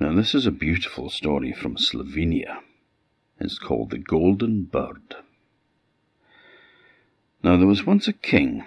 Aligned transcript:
Now, 0.00 0.14
this 0.14 0.32
is 0.32 0.46
a 0.46 0.52
beautiful 0.52 1.10
story 1.10 1.52
from 1.52 1.76
Slovenia. 1.76 2.60
It's 3.40 3.58
called 3.58 3.90
The 3.90 3.98
Golden 3.98 4.62
Bird. 4.62 5.16
Now, 7.42 7.56
there 7.56 7.66
was 7.66 7.84
once 7.84 8.06
a 8.06 8.12
king, 8.12 8.62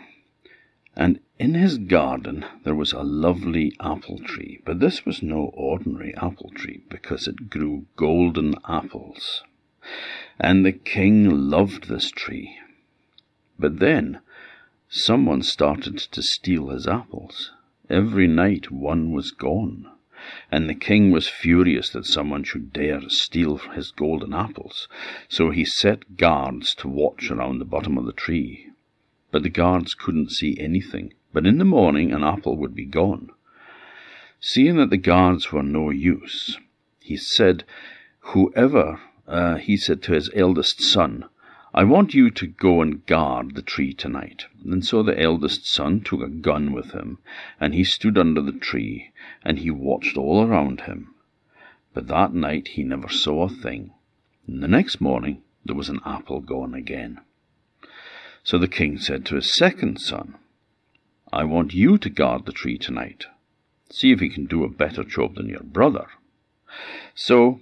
and 0.93 1.21
in 1.39 1.53
his 1.53 1.77
garden 1.77 2.43
there 2.65 2.75
was 2.75 2.91
a 2.91 3.01
lovely 3.01 3.73
apple 3.79 4.19
tree, 4.19 4.59
but 4.65 4.81
this 4.81 5.05
was 5.05 5.23
no 5.23 5.51
ordinary 5.53 6.13
apple 6.15 6.51
tree 6.53 6.81
because 6.89 7.29
it 7.29 7.49
grew 7.49 7.85
golden 7.95 8.55
apples. 8.67 9.43
And 10.37 10.65
the 10.65 10.73
king 10.73 11.49
loved 11.49 11.87
this 11.87 12.11
tree. 12.11 12.57
But 13.57 13.79
then 13.79 14.19
someone 14.89 15.43
started 15.43 15.97
to 15.97 16.21
steal 16.21 16.67
his 16.69 16.87
apples. 16.87 17.53
Every 17.89 18.27
night 18.27 18.69
one 18.69 19.13
was 19.13 19.31
gone 19.31 19.87
and 20.51 20.69
the 20.69 20.75
king 20.75 21.11
was 21.11 21.27
furious 21.27 21.89
that 21.89 22.05
someone 22.05 22.43
should 22.43 22.73
dare 22.73 23.01
steal 23.09 23.57
his 23.57 23.91
golden 23.91 24.33
apples, 24.33 24.87
so 25.27 25.49
he 25.49 25.65
set 25.65 26.17
guards 26.17 26.75
to 26.75 26.87
watch 26.87 27.31
around 27.31 27.59
the 27.59 27.65
bottom 27.65 27.97
of 27.97 28.05
the 28.05 28.13
tree. 28.13 28.67
But 29.31 29.43
the 29.43 29.49
guards 29.49 29.93
couldn't 29.93 30.31
see 30.31 30.57
anything, 30.59 31.13
but 31.33 31.45
in 31.45 31.57
the 31.57 31.65
morning 31.65 32.11
an 32.11 32.23
apple 32.23 32.57
would 32.57 32.75
be 32.75 32.85
gone. 32.85 33.29
Seeing 34.39 34.77
that 34.77 34.89
the 34.89 34.97
guards 34.97 35.51
were 35.51 35.63
no 35.63 35.89
use, 35.89 36.57
he 36.99 37.15
said, 37.15 37.63
Whoever, 38.19 38.99
uh, 39.27 39.55
he 39.55 39.77
said 39.77 40.01
to 40.03 40.13
his 40.13 40.29
eldest 40.35 40.81
son, 40.81 41.25
I 41.73 41.85
want 41.85 42.13
you 42.13 42.29
to 42.31 42.47
go 42.47 42.81
and 42.81 43.05
guard 43.05 43.55
the 43.55 43.61
tree 43.61 43.93
tonight. 43.93 44.45
And 44.65 44.85
so 44.85 45.03
the 45.03 45.17
eldest 45.17 45.65
son 45.65 46.01
took 46.01 46.21
a 46.21 46.27
gun 46.27 46.73
with 46.73 46.91
him, 46.91 47.19
and 47.61 47.73
he 47.73 47.85
stood 47.85 48.17
under 48.17 48.41
the 48.41 48.51
tree, 48.51 49.10
and 49.43 49.59
he 49.59 49.71
watched 49.71 50.17
all 50.17 50.43
around 50.43 50.81
him. 50.81 51.13
But 51.93 52.07
that 52.07 52.33
night 52.33 52.69
he 52.69 52.83
never 52.83 53.09
saw 53.09 53.43
a 53.43 53.49
thing. 53.49 53.91
And 54.47 54.61
the 54.61 54.67
next 54.67 55.01
morning 55.01 55.43
there 55.65 55.75
was 55.75 55.89
an 55.89 55.99
apple 56.05 56.41
gone 56.41 56.73
again. 56.73 57.19
So 58.43 58.57
the 58.57 58.67
king 58.67 58.97
said 58.97 59.25
to 59.25 59.35
his 59.35 59.53
second 59.53 59.99
son, 59.99 60.35
I 61.31 61.43
want 61.43 61.73
you 61.73 61.97
to 61.97 62.09
guard 62.09 62.45
the 62.45 62.51
tree 62.51 62.77
tonight. 62.77 63.25
See 63.89 64.11
if 64.11 64.21
you 64.21 64.29
can 64.29 64.45
do 64.45 64.63
a 64.63 64.69
better 64.69 65.03
job 65.03 65.35
than 65.35 65.49
your 65.49 65.63
brother. 65.63 66.07
So 67.13 67.59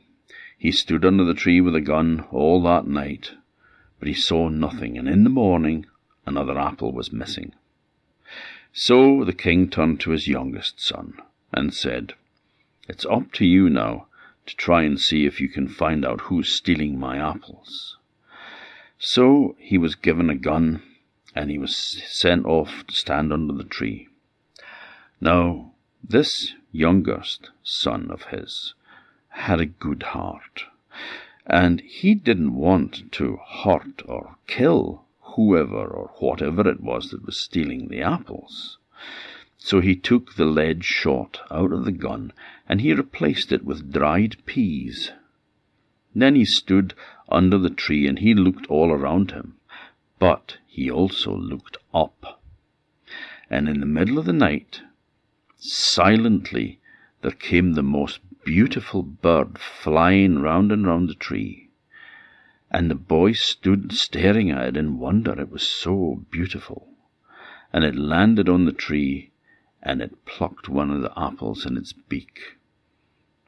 he 0.57 0.71
stood 0.71 1.05
under 1.05 1.23
the 1.23 1.33
tree 1.33 1.61
with 1.61 1.75
a 1.75 1.81
gun 1.81 2.25
all 2.31 2.61
that 2.63 2.87
night 2.87 3.31
but 3.99 4.07
he 4.07 4.13
saw 4.13 4.47
nothing, 4.47 4.97
and 4.97 5.07
in 5.07 5.23
the 5.25 5.29
morning 5.29 5.85
another 6.25 6.57
apple 6.57 6.93
was 6.93 7.11
missing. 7.11 7.53
So 8.71 9.25
the 9.25 9.33
king 9.33 9.69
turned 9.69 9.99
to 10.01 10.11
his 10.11 10.27
youngest 10.27 10.79
son 10.79 11.15
and 11.51 11.73
said, 11.73 12.13
It's 12.87 13.05
up 13.05 13.31
to 13.33 13.45
you 13.45 13.69
now 13.69 14.07
to 14.45 14.55
try 14.55 14.83
and 14.83 14.99
see 14.99 15.25
if 15.25 15.39
you 15.39 15.49
can 15.49 15.67
find 15.67 16.05
out 16.05 16.21
who's 16.21 16.49
stealing 16.49 16.99
my 16.99 17.17
apples. 17.17 17.97
So 18.97 19.55
he 19.59 19.77
was 19.77 19.95
given 19.95 20.29
a 20.29 20.35
gun 20.35 20.81
and 21.35 21.49
he 21.49 21.57
was 21.57 21.75
sent 21.75 22.45
off 22.45 22.85
to 22.87 22.95
stand 22.95 23.31
under 23.31 23.53
the 23.53 23.63
tree. 23.63 24.09
Now, 25.21 25.71
this 26.03 26.53
youngest 26.71 27.49
son 27.63 28.09
of 28.11 28.23
his 28.25 28.73
had 29.29 29.61
a 29.61 29.65
good 29.65 30.03
heart 30.03 30.63
and 31.45 31.81
he 31.81 32.13
didn't 32.13 32.55
want 32.55 33.11
to 33.13 33.39
hurt 33.63 34.03
or 34.05 34.35
kill 34.47 35.03
whoever 35.35 35.87
or 35.87 36.11
whatever 36.19 36.67
it 36.67 36.81
was 36.81 37.09
that 37.09 37.25
was 37.25 37.37
stealing 37.37 37.87
the 37.87 38.01
apples. 38.01 38.77
So 39.61 39.81
he 39.81 39.95
took 39.95 40.35
the 40.35 40.45
lead 40.45 40.85
shot 40.85 41.41
out 41.51 41.73
of 41.73 41.83
the 41.83 41.91
gun 41.91 42.31
and 42.67 42.79
he 42.79 42.93
replaced 42.93 43.51
it 43.51 43.65
with 43.65 43.91
dried 43.91 44.37
peas. 44.45 45.11
Then 46.15 46.35
he 46.35 46.45
stood 46.45 46.93
under 47.27 47.57
the 47.57 47.69
tree 47.69 48.07
and 48.07 48.19
he 48.19 48.33
looked 48.33 48.67
all 48.67 48.89
around 48.89 49.31
him, 49.31 49.57
but 50.17 50.57
he 50.65 50.89
also 50.89 51.35
looked 51.35 51.77
up. 51.93 52.41
And 53.49 53.67
in 53.67 53.81
the 53.81 53.85
middle 53.85 54.17
of 54.17 54.25
the 54.25 54.33
night, 54.33 54.81
silently, 55.57 56.79
there 57.21 57.31
came 57.31 57.73
the 57.73 57.83
most 57.83 58.21
beautiful 58.45 59.03
bird 59.03 59.57
flying 59.59 60.39
round 60.39 60.71
and 60.71 60.87
round 60.87 61.09
the 61.09 61.15
tree. 61.15 61.69
And 62.71 62.89
the 62.89 62.95
boy 62.95 63.33
stood 63.33 63.91
staring 63.91 64.51
at 64.51 64.67
it 64.67 64.77
in 64.77 64.99
wonder. 64.99 65.39
It 65.39 65.51
was 65.51 65.67
so 65.67 66.23
beautiful. 66.31 66.87
And 67.73 67.83
it 67.83 67.95
landed 67.95 68.47
on 68.47 68.65
the 68.65 68.71
tree, 68.71 69.28
and 69.81 70.01
it 70.01 70.25
plucked 70.25 70.69
one 70.69 70.91
of 70.91 71.01
the 71.01 71.13
apples 71.17 71.65
in 71.65 71.77
its 71.77 71.93
beak. 71.93 72.57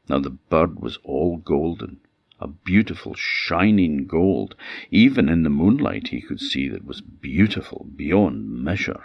Now 0.09 0.19
the 0.19 0.29
bird 0.29 0.79
was 0.79 0.97
all 1.03 1.37
golden, 1.37 1.99
a 2.39 2.47
beautiful 2.47 3.13
shining 3.13 4.07
gold. 4.07 4.55
Even 4.89 5.29
in 5.29 5.43
the 5.43 5.49
moonlight 5.49 6.09
he 6.09 6.21
could 6.21 6.39
see 6.39 6.67
that 6.67 6.77
it 6.77 6.85
was 6.85 7.01
beautiful 7.01 7.87
beyond 7.95 8.49
measure. 8.63 9.03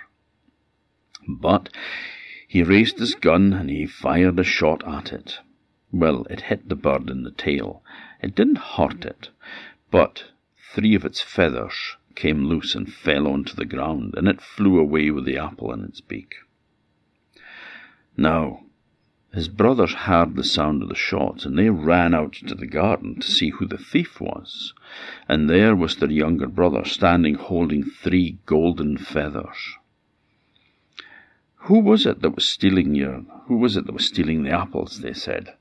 But 1.29 1.69
he 2.49 2.63
raised 2.63 2.99
his 2.99 3.15
gun 3.15 3.53
and 3.53 3.69
he 3.69 3.87
fired 3.87 4.39
a 4.39 4.45
shot 4.45 4.87
at 4.87 5.13
it. 5.13 5.41
Well, 5.93 6.27
it 6.31 6.43
hit 6.43 6.69
the 6.69 6.77
bird 6.77 7.11
in 7.11 7.23
the 7.25 7.31
tail. 7.31 7.83
It 8.23 8.35
didn't 8.35 8.59
hurt 8.59 9.05
it, 9.05 9.31
but 9.91 10.25
three 10.75 10.95
of 10.95 11.05
its 11.05 11.21
feathers 11.21 11.97
came 12.15 12.45
loose 12.45 12.75
and 12.75 12.93
fell 12.93 13.27
onto 13.27 13.55
the 13.55 13.65
ground, 13.65 14.15
and 14.17 14.27
it 14.27 14.41
flew 14.41 14.79
away 14.79 15.11
with 15.11 15.25
the 15.25 15.39
apple 15.39 15.73
in 15.73 15.85
its 15.85 16.01
beak. 16.01 16.35
Now, 18.17 18.63
his 19.33 19.49
brothers 19.49 19.93
heard 19.93 20.35
the 20.35 20.45
sound 20.45 20.83
of 20.83 20.89
the 20.89 20.95
shots, 20.95 21.45
and 21.45 21.59
they 21.59 21.69
ran 21.69 22.15
out 22.15 22.33
to 22.47 22.55
the 22.55 22.67
garden 22.67 23.21
to 23.21 23.31
see 23.31 23.51
who 23.51 23.67
the 23.67 23.77
thief 23.77 24.19
was. 24.21 24.73
And 25.29 25.51
there 25.51 25.77
was 25.77 25.97
their 25.97 26.11
younger 26.11 26.47
brother 26.47 26.87
standing 26.87 27.35
holding 27.35 27.85
three 27.85 28.39
golden 28.47 28.97
feathers. 28.97 29.77
Who 31.67 31.81
was 31.81 32.07
it 32.07 32.23
that 32.23 32.35
was 32.35 32.49
stealing 32.49 32.95
your 32.95 33.27
who 33.47 33.59
was 33.59 33.77
it 33.77 33.87
that 33.87 33.93
was 33.93 34.07
stealing 34.07 34.45
the 34.45 34.53
apples? 34.53 35.01
they 35.01 35.13
said. 35.13 35.55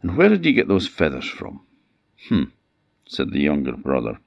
And 0.00 0.16
where 0.16 0.30
did 0.30 0.46
you 0.46 0.52
get 0.52 0.68
those 0.68 0.88
feathers 0.88 1.28
from? 1.28 1.60
Hm, 2.28 2.52
said 3.06 3.32
the 3.32 3.40
younger 3.40 3.76
brother. 3.76 4.20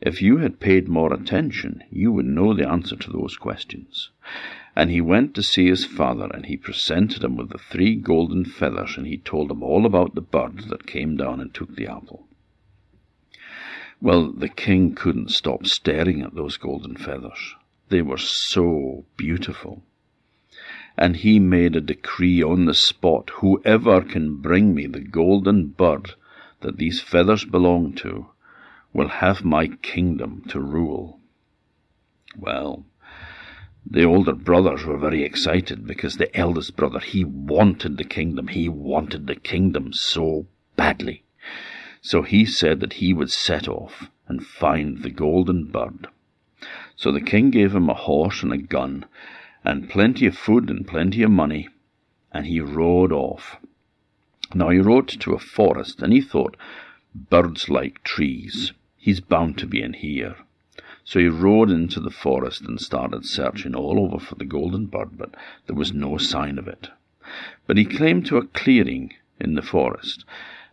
If 0.00 0.20
you 0.20 0.38
had 0.38 0.60
paid 0.60 0.88
more 0.88 1.14
attention, 1.14 1.84
you 1.90 2.12
would 2.12 2.26
know 2.26 2.52
the 2.52 2.68
answer 2.68 2.96
to 2.96 3.10
those 3.10 3.36
questions. 3.36 4.10
And 4.74 4.90
he 4.90 5.00
went 5.00 5.34
to 5.34 5.42
see 5.42 5.66
his 5.66 5.84
father, 5.84 6.30
and 6.32 6.46
he 6.46 6.56
presented 6.56 7.22
him 7.22 7.36
with 7.36 7.50
the 7.50 7.58
three 7.58 7.94
golden 7.94 8.44
feathers, 8.44 8.96
and 8.96 9.06
he 9.06 9.18
told 9.18 9.50
him 9.50 9.62
all 9.62 9.84
about 9.84 10.14
the 10.14 10.20
bird 10.20 10.68
that 10.68 10.86
came 10.86 11.16
down 11.16 11.40
and 11.40 11.52
took 11.52 11.76
the 11.76 11.86
apple. 11.86 12.26
Well, 14.00 14.32
the 14.32 14.48
king 14.48 14.94
couldn't 14.94 15.30
stop 15.30 15.66
staring 15.66 16.22
at 16.22 16.34
those 16.34 16.56
golden 16.56 16.96
feathers. 16.96 17.54
They 17.88 18.02
were 18.02 18.18
so 18.18 19.04
beautiful 19.16 19.82
and 20.96 21.16
he 21.16 21.38
made 21.38 21.74
a 21.74 21.80
decree 21.80 22.42
on 22.42 22.66
the 22.66 22.74
spot 22.74 23.30
whoever 23.36 24.02
can 24.02 24.36
bring 24.36 24.74
me 24.74 24.86
the 24.86 25.00
golden 25.00 25.66
bird 25.66 26.12
that 26.60 26.76
these 26.76 27.00
feathers 27.00 27.44
belong 27.44 27.94
to 27.94 28.26
will 28.92 29.08
have 29.08 29.44
my 29.44 29.66
kingdom 29.66 30.42
to 30.48 30.60
rule. 30.60 31.18
Well, 32.36 32.84
the 33.84 34.04
older 34.04 34.32
brothers 34.32 34.84
were 34.84 34.96
very 34.96 35.24
excited 35.24 35.86
because 35.86 36.16
the 36.16 36.34
eldest 36.36 36.76
brother, 36.76 37.00
he 37.00 37.24
wanted 37.24 37.96
the 37.96 38.04
kingdom. 38.04 38.48
He 38.48 38.68
wanted 38.68 39.26
the 39.26 39.34
kingdom 39.34 39.92
so 39.92 40.46
badly. 40.76 41.24
So 42.00 42.22
he 42.22 42.44
said 42.44 42.80
that 42.80 42.94
he 42.94 43.12
would 43.12 43.30
set 43.30 43.68
off 43.68 44.10
and 44.28 44.46
find 44.46 45.02
the 45.02 45.10
golden 45.10 45.66
bird. 45.66 46.06
So 46.96 47.10
the 47.10 47.20
king 47.20 47.50
gave 47.50 47.74
him 47.74 47.90
a 47.90 47.94
horse 47.94 48.42
and 48.42 48.52
a 48.52 48.58
gun, 48.58 49.04
and 49.64 49.90
plenty 49.90 50.26
of 50.26 50.38
food 50.38 50.70
and 50.70 50.86
plenty 50.86 51.22
of 51.22 51.30
money, 51.30 51.68
and 52.32 52.46
he 52.46 52.60
rode 52.60 53.12
off. 53.12 53.56
Now 54.54 54.70
he 54.70 54.78
rode 54.78 55.08
to 55.08 55.34
a 55.34 55.38
forest, 55.38 56.02
and 56.02 56.12
he 56.12 56.20
thought, 56.20 56.56
birds 57.14 57.68
like 57.68 58.02
trees. 58.04 58.72
He's 58.96 59.20
bound 59.20 59.58
to 59.58 59.66
be 59.66 59.82
in 59.82 59.94
here. 59.94 60.36
So 61.04 61.18
he 61.18 61.26
rode 61.26 61.70
into 61.70 62.00
the 62.00 62.10
forest 62.10 62.62
and 62.62 62.80
started 62.80 63.26
searching 63.26 63.74
all 63.74 63.98
over 63.98 64.18
for 64.18 64.36
the 64.36 64.44
golden 64.44 64.86
bird, 64.86 65.18
but 65.18 65.34
there 65.66 65.76
was 65.76 65.92
no 65.92 66.16
sign 66.16 66.58
of 66.58 66.68
it. 66.68 66.88
But 67.66 67.76
he 67.76 67.84
came 67.84 68.22
to 68.24 68.36
a 68.36 68.46
clearing 68.46 69.14
in 69.40 69.54
the 69.54 69.62
forest, 69.62 70.24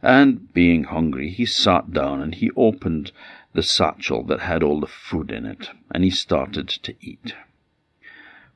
and 0.02 0.54
being 0.54 0.86
hungry, 0.86 1.30
he 1.30 1.46
sat 1.46 1.92
down 1.92 2.22
and 2.22 2.36
he 2.36 2.52
opened 2.56 3.12
the 3.54 3.64
satchel 3.64 4.24
that 4.24 4.42
had 4.42 4.64
all 4.64 4.80
the 4.80 4.88
food 4.88 5.31
in 5.31 5.46
it, 5.46 5.70
and 5.92 6.04
he 6.04 6.10
started 6.10 6.68
to 6.70 6.94
eat. 7.02 7.34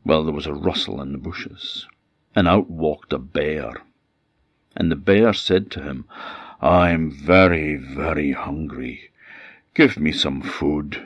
Well, 0.06 0.24
there 0.24 0.34
was 0.34 0.46
a 0.46 0.54
rustle 0.54 1.02
in 1.02 1.12
the 1.12 1.18
bushes, 1.18 1.88
and 2.36 2.48
out 2.48 2.70
walked 2.70 3.14
a 3.14 3.18
bear. 3.18 3.74
And 4.76 4.92
the 4.92 4.96
bear 4.96 5.34
said 5.34 5.72
to 5.72 5.82
him, 5.82 6.06
I'm 6.62 7.12
very, 7.12 7.76
very 7.76 8.32
hungry. 8.32 9.12
Give 9.74 9.98
me 9.98 10.12
some 10.12 10.42
food. 10.42 11.04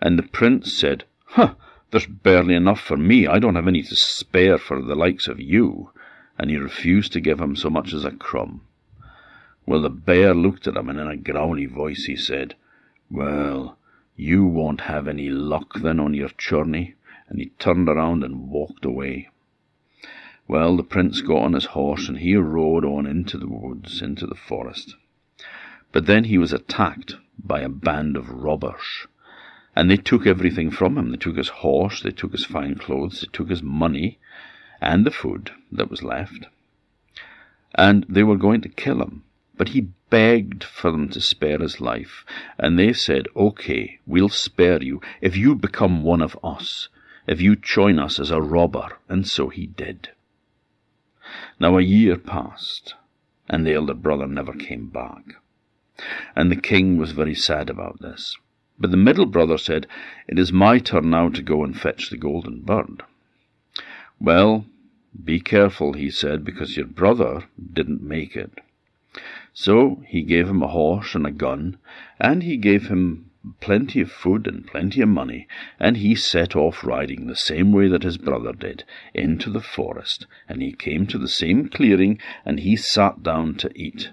And 0.00 0.18
the 0.18 0.22
prince 0.22 0.72
said, 0.72 1.04
Huh, 1.24 1.54
there's 1.90 2.06
barely 2.06 2.54
enough 2.54 2.80
for 2.80 2.96
me. 2.96 3.26
I 3.26 3.38
don't 3.38 3.54
have 3.54 3.68
any 3.68 3.82
to 3.82 3.96
spare 3.96 4.58
for 4.58 4.82
the 4.82 4.94
likes 4.94 5.28
of 5.28 5.40
you. 5.40 5.90
and 6.38 6.50
he 6.50 6.56
refused 6.56 7.12
to 7.14 7.20
give 7.20 7.40
him 7.40 7.56
so 7.56 7.70
much 7.70 7.94
as 7.94 8.04
a 8.04 8.10
crumb. 8.10 8.60
Well, 9.64 9.80
the 9.82 9.90
bear 9.90 10.34
looked 10.34 10.66
at 10.68 10.76
him, 10.76 10.88
and 10.88 11.00
in 11.00 11.08
a 11.08 11.16
growly 11.16 11.66
voice 11.66 12.04
he 12.04 12.14
said, 12.16 12.54
Well, 13.10 13.78
you 14.16 14.44
won't 14.44 14.82
have 14.82 15.08
any 15.08 15.28
luck 15.28 15.80
then 15.80 15.98
on 15.98 16.14
your 16.14 16.30
journey. 16.38 16.94
And 17.28 17.40
he 17.40 17.46
turned 17.58 17.88
around 17.88 18.22
and 18.22 18.48
walked 18.50 18.84
away. 18.84 19.30
Well, 20.46 20.76
the 20.76 20.84
prince 20.84 21.20
got 21.22 21.42
on 21.42 21.54
his 21.54 21.64
horse, 21.66 22.08
and 22.08 22.18
he 22.18 22.36
rode 22.36 22.84
on 22.84 23.06
into 23.06 23.36
the 23.36 23.48
woods, 23.48 24.00
into 24.00 24.26
the 24.26 24.36
forest. 24.36 24.94
But 25.90 26.06
then 26.06 26.24
he 26.24 26.38
was 26.38 26.52
attacked 26.52 27.16
by 27.42 27.60
a 27.62 27.68
band 27.68 28.16
of 28.16 28.30
robbers, 28.30 29.08
and 29.76 29.90
they 29.90 29.98
took 29.98 30.26
everything 30.26 30.70
from 30.70 30.96
him. 30.96 31.10
They 31.10 31.18
took 31.18 31.36
his 31.36 31.50
horse, 31.50 32.00
they 32.00 32.10
took 32.10 32.32
his 32.32 32.46
fine 32.46 32.76
clothes, 32.76 33.20
they 33.20 33.28
took 33.30 33.50
his 33.50 33.62
money, 33.62 34.18
and 34.80 35.04
the 35.04 35.10
food 35.10 35.50
that 35.70 35.90
was 35.90 36.02
left. 36.02 36.46
And 37.74 38.06
they 38.08 38.22
were 38.22 38.38
going 38.38 38.62
to 38.62 38.70
kill 38.70 39.02
him. 39.02 39.24
But 39.54 39.70
he 39.70 39.88
begged 40.08 40.64
for 40.64 40.90
them 40.90 41.10
to 41.10 41.20
spare 41.20 41.58
his 41.58 41.80
life, 41.80 42.24
and 42.58 42.78
they 42.78 42.94
said, 42.94 43.26
Okay, 43.36 43.98
we'll 44.06 44.30
spare 44.30 44.82
you 44.82 45.00
if 45.20 45.36
you 45.36 45.54
become 45.54 46.02
one 46.02 46.22
of 46.22 46.38
us, 46.42 46.88
if 47.26 47.40
you 47.40 47.54
join 47.54 47.98
us 47.98 48.18
as 48.18 48.30
a 48.30 48.40
robber. 48.40 48.88
And 49.08 49.26
so 49.26 49.48
he 49.50 49.66
did. 49.66 50.08
Now 51.60 51.76
a 51.76 51.82
year 51.82 52.16
passed, 52.16 52.94
and 53.48 53.66
the 53.66 53.74
elder 53.74 53.94
brother 53.94 54.26
never 54.26 54.52
came 54.52 54.88
back. 54.88 55.24
And 56.34 56.50
the 56.50 56.60
king 56.60 56.96
was 56.96 57.12
very 57.12 57.34
sad 57.34 57.68
about 57.68 58.00
this. 58.00 58.36
But 58.78 58.90
the 58.90 58.96
middle 58.96 59.26
brother 59.26 59.58
said, 59.58 59.86
It 60.28 60.38
is 60.38 60.52
my 60.52 60.78
turn 60.78 61.10
now 61.10 61.30
to 61.30 61.42
go 61.42 61.64
and 61.64 61.78
fetch 61.78 62.10
the 62.10 62.16
golden 62.16 62.60
bird. 62.60 63.02
Well, 64.20 64.66
be 65.24 65.40
careful, 65.40 65.94
he 65.94 66.10
said, 66.10 66.44
because 66.44 66.76
your 66.76 66.86
brother 66.86 67.44
didn't 67.72 68.02
make 68.02 68.36
it. 68.36 68.58
So 69.54 70.02
he 70.06 70.20
gave 70.22 70.48
him 70.48 70.62
a 70.62 70.68
horse 70.68 71.14
and 71.14 71.26
a 71.26 71.30
gun, 71.30 71.78
and 72.20 72.42
he 72.42 72.58
gave 72.58 72.88
him 72.88 73.30
plenty 73.60 74.00
of 74.00 74.10
food 74.10 74.46
and 74.46 74.66
plenty 74.66 75.00
of 75.00 75.08
money, 75.08 75.48
and 75.80 75.96
he 75.96 76.14
set 76.14 76.54
off 76.54 76.84
riding 76.84 77.26
the 77.26 77.36
same 77.36 77.72
way 77.72 77.88
that 77.88 78.02
his 78.02 78.18
brother 78.18 78.52
did, 78.52 78.84
into 79.14 79.48
the 79.48 79.62
forest, 79.62 80.26
and 80.48 80.60
he 80.60 80.72
came 80.72 81.06
to 81.06 81.16
the 81.16 81.28
same 81.28 81.68
clearing, 81.68 82.20
and 82.44 82.60
he 82.60 82.76
sat 82.76 83.22
down 83.22 83.54
to 83.54 83.70
eat. 83.74 84.10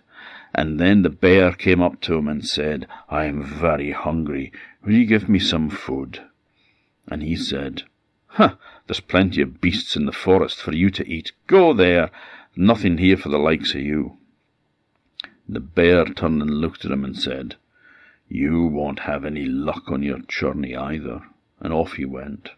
And 0.53 0.79
then 0.79 1.01
the 1.01 1.09
bear 1.09 1.51
came 1.51 1.81
up 1.81 2.00
to 2.01 2.15
him 2.15 2.27
and 2.27 2.45
said, 2.45 2.88
I 3.09 3.25
am 3.25 3.44
very 3.44 3.91
hungry. 3.91 4.51
Will 4.83 4.94
you 4.94 5.05
give 5.05 5.27
me 5.27 5.39
some 5.39 5.69
food? 5.69 6.21
And 7.07 7.23
he 7.23 7.35
said, 7.35 7.83
Huh, 8.27 8.55
there's 8.88 9.00
plenty 9.00 9.41
of 9.41 9.61
beasts 9.61 9.95
in 9.95 10.05
the 10.05 10.11
forest 10.11 10.61
for 10.61 10.73
you 10.73 10.89
to 10.91 11.07
eat. 11.07 11.31
Go 11.47 11.73
there. 11.73 12.11
Nothing 12.55 13.00
here 13.00 13.17
for 13.17 13.29
the 13.29 13.39
likes 13.39 13.73
of 13.73 13.81
you. 13.81 14.17
The 15.50 15.59
bear 15.59 16.05
turned 16.05 16.41
and 16.41 16.61
looked 16.61 16.85
at 16.85 16.91
him 16.91 17.03
and 17.03 17.17
said, 17.17 17.56
You 18.29 18.63
won't 18.63 18.99
have 18.99 19.25
any 19.25 19.45
luck 19.45 19.91
on 19.91 20.03
your 20.03 20.19
journey 20.19 20.75
either. 20.75 21.21
And 21.59 21.73
off 21.73 21.94
he 21.94 22.06
went. 22.06 22.49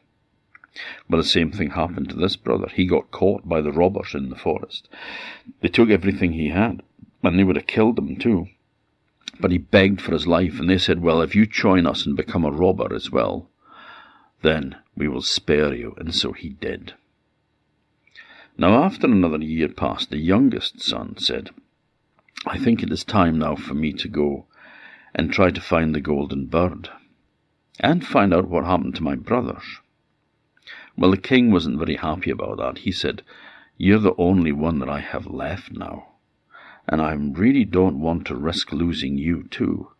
Well, 1.09 1.21
the 1.21 1.27
same 1.27 1.51
thing 1.51 1.71
happened 1.71 2.09
to 2.09 2.15
this 2.15 2.35
brother. 2.35 2.67
He 2.73 2.85
got 2.85 3.11
caught 3.11 3.47
by 3.47 3.61
the 3.61 3.71
robbers 3.71 4.13
in 4.13 4.29
the 4.29 4.35
forest. 4.35 4.89
They 5.61 5.69
took 5.69 5.89
everything 5.89 6.33
he 6.33 6.49
had, 6.49 6.83
and 7.25 7.37
they 7.37 7.43
would 7.43 7.55
have 7.55 7.67
killed 7.67 7.97
him 7.97 8.17
too. 8.17 8.47
But 9.39 9.51
he 9.51 9.57
begged 9.57 10.01
for 10.01 10.13
his 10.13 10.27
life, 10.27 10.59
and 10.59 10.69
they 10.69 10.77
said, 10.77 11.01
Well, 11.01 11.21
if 11.21 11.35
you 11.35 11.45
join 11.45 11.85
us 11.85 12.05
and 12.05 12.15
become 12.15 12.45
a 12.45 12.51
robber 12.51 12.93
as 12.93 13.11
well, 13.11 13.49
then 14.41 14.77
we 14.95 15.07
will 15.07 15.21
spare 15.21 15.73
you. 15.73 15.95
And 15.97 16.13
so 16.15 16.31
he 16.31 16.49
did. 16.49 16.93
Now, 18.57 18.83
after 18.83 19.07
another 19.07 19.39
year 19.39 19.67
passed, 19.67 20.09
the 20.09 20.17
youngest 20.17 20.81
son 20.81 21.17
said, 21.17 21.49
I 22.45 22.57
think 22.57 22.81
it 22.81 22.91
is 22.91 23.03
time 23.03 23.39
now 23.39 23.55
for 23.55 23.73
me 23.73 23.91
to 23.93 24.07
go 24.07 24.45
and 25.13 25.31
try 25.31 25.51
to 25.51 25.59
find 25.59 25.93
the 25.93 26.01
golden 26.01 26.45
bird 26.45 26.89
and 27.79 28.05
find 28.05 28.33
out 28.33 28.47
what 28.47 28.63
happened 28.63 28.95
to 28.95 29.03
my 29.03 29.15
brothers. 29.15 29.79
Well, 30.97 31.11
the 31.11 31.17
king 31.17 31.51
wasn't 31.51 31.79
very 31.79 31.95
happy 31.95 32.31
about 32.31 32.57
that. 32.57 32.79
He 32.79 32.91
said, 32.91 33.23
You're 33.77 33.99
the 33.99 34.15
only 34.17 34.53
one 34.53 34.79
that 34.79 34.89
I 34.89 35.01
have 35.01 35.27
left 35.27 35.71
now, 35.71 36.07
and 36.87 37.01
I 37.01 37.13
really 37.13 37.65
don't 37.65 37.99
want 37.99 38.27
to 38.27 38.35
risk 38.35 38.71
losing 38.71 39.17
you 39.17 39.43
too. 39.49 39.91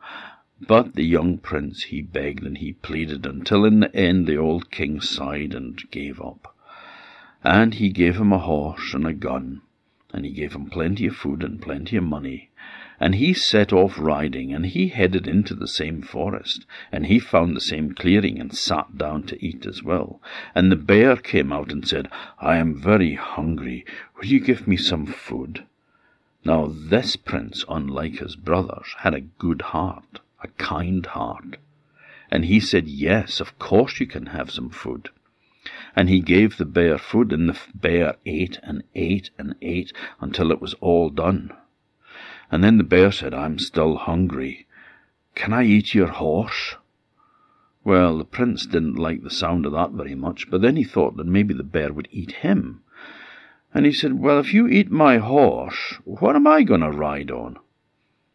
But 0.61 0.95
the 0.95 1.05
young 1.05 1.37
prince, 1.37 1.83
he 1.83 2.01
begged 2.01 2.43
and 2.43 2.57
he 2.57 2.73
pleaded 2.73 3.25
until 3.25 3.65
in 3.65 3.79
the 3.81 3.95
end 3.95 4.27
the 4.27 4.37
old 4.37 4.71
king 4.71 5.01
sighed 5.01 5.53
and 5.53 5.81
gave 5.91 6.21
up. 6.21 6.55
And 7.43 7.73
he 7.73 7.89
gave 7.89 8.17
him 8.17 8.31
a 8.31 8.39
horse 8.39 8.93
and 8.93 9.05
a 9.05 9.13
gun 9.13 9.61
and 10.15 10.23
he 10.23 10.31
gave 10.31 10.53
him 10.53 10.67
plenty 10.67 11.05
of 11.07 11.15
food 11.15 11.43
and 11.43 11.61
plenty 11.61 11.97
of 11.97 12.03
money. 12.05 12.49
And 13.01 13.15
he 13.15 13.33
set 13.33 13.73
off 13.73 13.99
riding, 13.99 14.53
and 14.53 14.65
he 14.65 14.87
headed 14.87 15.27
into 15.27 15.53
the 15.53 15.67
same 15.67 16.01
forest, 16.01 16.65
and 16.89 17.07
he 17.07 17.19
found 17.19 17.53
the 17.53 17.61
same 17.61 17.93
clearing 17.93 18.39
and 18.39 18.55
sat 18.55 18.97
down 18.97 19.23
to 19.23 19.45
eat 19.45 19.65
as 19.65 19.83
well. 19.83 20.21
And 20.55 20.71
the 20.71 20.77
bear 20.77 21.17
came 21.17 21.51
out 21.51 21.73
and 21.73 21.85
said, 21.85 22.07
I 22.39 22.55
am 22.55 22.79
very 22.79 23.15
hungry. 23.15 23.83
Will 24.15 24.27
you 24.27 24.39
give 24.39 24.69
me 24.69 24.77
some 24.77 25.05
food? 25.05 25.65
Now 26.45 26.71
this 26.71 27.15
prince, 27.15 27.65
unlike 27.67 28.19
his 28.19 28.35
brothers, 28.35 28.93
had 28.99 29.15
a 29.15 29.21
good 29.21 29.63
heart, 29.73 30.19
a 30.43 30.47
kind 30.49 31.03
heart. 31.03 31.57
And 32.29 32.45
he 32.45 32.59
said, 32.59 32.87
Yes, 32.87 33.39
of 33.39 33.57
course 33.57 33.99
you 33.99 34.05
can 34.05 34.27
have 34.27 34.51
some 34.51 34.69
food. 34.69 35.09
And 35.95 36.07
he 36.07 36.19
gave 36.19 36.57
the 36.57 36.65
bear 36.65 36.99
food, 36.99 37.33
and 37.33 37.49
the 37.49 37.59
bear 37.73 38.17
ate 38.27 38.59
and 38.61 38.83
ate 38.93 39.31
and 39.39 39.55
ate 39.63 39.91
until 40.21 40.51
it 40.51 40.61
was 40.61 40.75
all 40.75 41.09
done. 41.09 41.51
And 42.51 42.63
then 42.63 42.77
the 42.77 42.83
bear 42.83 43.11
said, 43.11 43.33
I'm 43.33 43.57
still 43.57 43.97
hungry. 43.97 44.67
Can 45.33 45.51
I 45.51 45.63
eat 45.63 45.95
your 45.95 46.09
horse? 46.09 46.75
Well, 47.83 48.19
the 48.19 48.25
prince 48.25 48.67
didn't 48.67 48.97
like 48.97 49.23
the 49.23 49.31
sound 49.31 49.65
of 49.65 49.71
that 49.71 49.91
very 49.91 50.15
much, 50.15 50.51
but 50.51 50.61
then 50.61 50.75
he 50.75 50.83
thought 50.83 51.17
that 51.17 51.25
maybe 51.25 51.55
the 51.55 51.63
bear 51.63 51.91
would 51.91 52.07
eat 52.11 52.33
him. 52.33 52.83
And 53.75 53.85
he 53.85 53.91
said, 53.91 54.19
Well, 54.19 54.39
if 54.39 54.53
you 54.53 54.69
eat 54.69 54.89
my 54.89 55.17
horse, 55.17 55.95
what 56.05 56.37
am 56.37 56.47
I 56.47 56.63
going 56.63 56.79
to 56.79 56.89
ride 56.89 57.29
on? 57.29 57.59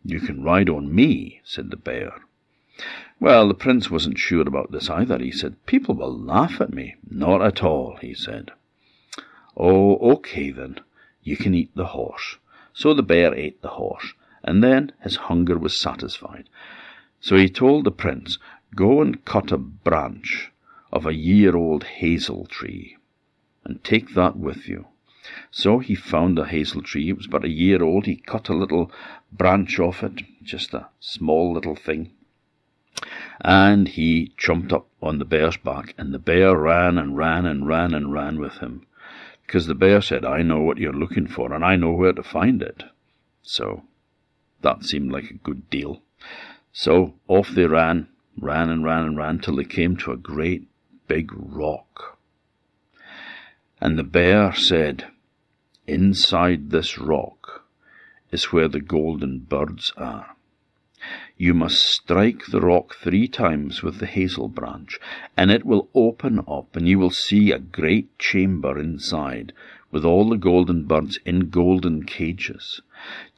You 0.04 0.20
can 0.20 0.44
ride 0.44 0.68
on 0.68 0.94
me, 0.94 1.40
said 1.44 1.70
the 1.70 1.78
bear. 1.78 2.12
Well, 3.18 3.48
the 3.48 3.54
prince 3.54 3.90
wasn't 3.90 4.18
sure 4.18 4.46
about 4.46 4.70
this 4.70 4.90
either. 4.90 5.18
He 5.18 5.32
said, 5.32 5.64
People 5.64 5.94
will 5.94 6.14
laugh 6.14 6.60
at 6.60 6.74
me. 6.74 6.96
Not 7.10 7.40
at 7.40 7.62
all, 7.62 7.96
he 8.02 8.12
said. 8.12 8.50
Oh, 9.56 9.96
okay 10.16 10.50
then. 10.50 10.78
You 11.22 11.38
can 11.38 11.54
eat 11.54 11.74
the 11.74 11.86
horse. 11.86 12.36
So 12.74 12.92
the 12.92 13.02
bear 13.02 13.34
ate 13.34 13.62
the 13.62 13.68
horse, 13.68 14.12
and 14.44 14.62
then 14.62 14.92
his 15.00 15.16
hunger 15.16 15.56
was 15.56 15.74
satisfied. 15.74 16.50
So 17.18 17.36
he 17.36 17.48
told 17.48 17.84
the 17.84 17.90
prince, 17.90 18.36
Go 18.76 19.00
and 19.00 19.24
cut 19.24 19.52
a 19.52 19.56
branch 19.56 20.52
of 20.92 21.06
a 21.06 21.14
year 21.14 21.56
old 21.56 21.84
hazel 21.84 22.44
tree, 22.44 22.98
and 23.64 23.82
take 23.82 24.12
that 24.12 24.36
with 24.36 24.68
you. 24.68 24.84
So 25.50 25.78
he 25.78 25.94
found 25.94 26.38
a 26.38 26.46
hazel 26.46 26.82
tree. 26.82 27.10
It 27.10 27.16
was 27.16 27.26
but 27.26 27.44
a 27.44 27.48
year 27.48 27.82
old. 27.82 28.06
He 28.06 28.16
cut 28.16 28.48
a 28.48 28.54
little 28.54 28.90
branch 29.32 29.78
off 29.78 30.02
it, 30.02 30.22
just 30.42 30.74
a 30.74 30.88
small 31.00 31.52
little 31.52 31.76
thing 31.76 32.12
and 33.40 33.88
he 33.88 34.32
jumped 34.36 34.72
up 34.72 34.86
on 35.00 35.18
the 35.18 35.24
bear's 35.24 35.56
back, 35.56 35.94
and 35.96 36.12
the 36.12 36.18
bear 36.18 36.56
ran 36.56 36.98
and 36.98 37.16
ran 37.16 37.46
and 37.46 37.66
ran 37.66 37.94
and 37.94 38.12
ran 38.12 38.38
with 38.38 38.58
him, 38.58 38.86
because 39.46 39.66
the 39.66 39.74
bear 39.74 40.02
said, 40.02 40.24
I 40.24 40.42
know 40.42 40.60
what 40.60 40.78
you're 40.78 40.92
looking 40.92 41.26
for, 41.26 41.52
and 41.52 41.64
I 41.64 41.76
know 41.76 41.92
where 41.92 42.12
to 42.12 42.22
find 42.22 42.62
it. 42.62 42.84
So 43.42 43.84
that 44.60 44.84
seemed 44.84 45.10
like 45.10 45.30
a 45.30 45.34
good 45.34 45.70
deal. 45.70 46.02
So 46.72 47.14
off 47.26 47.48
they 47.48 47.66
ran, 47.66 48.08
ran 48.36 48.68
and 48.68 48.84
ran 48.84 49.04
and 49.04 49.16
ran 49.16 49.38
till 49.38 49.56
they 49.56 49.64
came 49.64 49.96
to 49.98 50.12
a 50.12 50.16
great 50.16 50.68
big 51.08 51.30
rock. 51.32 52.18
And 53.80 53.98
the 53.98 54.04
bear 54.04 54.54
said, 54.54 55.06
Inside 55.86 56.70
this 56.70 56.98
rock 56.98 57.64
is 58.30 58.52
where 58.52 58.68
the 58.68 58.80
golden 58.80 59.38
birds 59.38 59.92
are. 59.96 60.36
You 61.38 61.54
must 61.54 61.78
strike 61.78 62.44
the 62.46 62.60
rock 62.60 62.94
three 62.94 63.26
times 63.26 63.82
with 63.82 63.98
the 63.98 64.06
hazel 64.06 64.48
branch, 64.48 65.00
and 65.34 65.50
it 65.50 65.64
will 65.64 65.88
open 65.94 66.40
up, 66.40 66.76
and 66.76 66.86
you 66.86 66.98
will 66.98 67.10
see 67.10 67.50
a 67.50 67.58
great 67.58 68.18
chamber 68.18 68.78
inside, 68.78 69.54
with 69.90 70.04
all 70.04 70.28
the 70.28 70.36
golden 70.36 70.84
birds 70.84 71.18
in 71.24 71.48
golden 71.48 72.04
cages. 72.04 72.82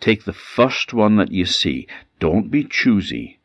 Take 0.00 0.24
the 0.24 0.32
first 0.32 0.92
one 0.92 1.14
that 1.16 1.30
you 1.30 1.46
see. 1.46 1.86
Don't 2.18 2.50
be 2.50 2.64
choosy. 2.64 3.38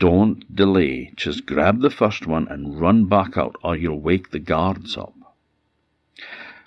Don't 0.00 0.52
delay. 0.54 1.12
Just 1.14 1.46
grab 1.46 1.80
the 1.80 1.90
first 1.90 2.26
one 2.26 2.48
and 2.48 2.80
run 2.80 3.04
back 3.04 3.38
out, 3.38 3.54
or 3.62 3.76
you'll 3.76 4.00
wake 4.00 4.32
the 4.32 4.40
guards 4.40 4.96
up. 4.96 5.14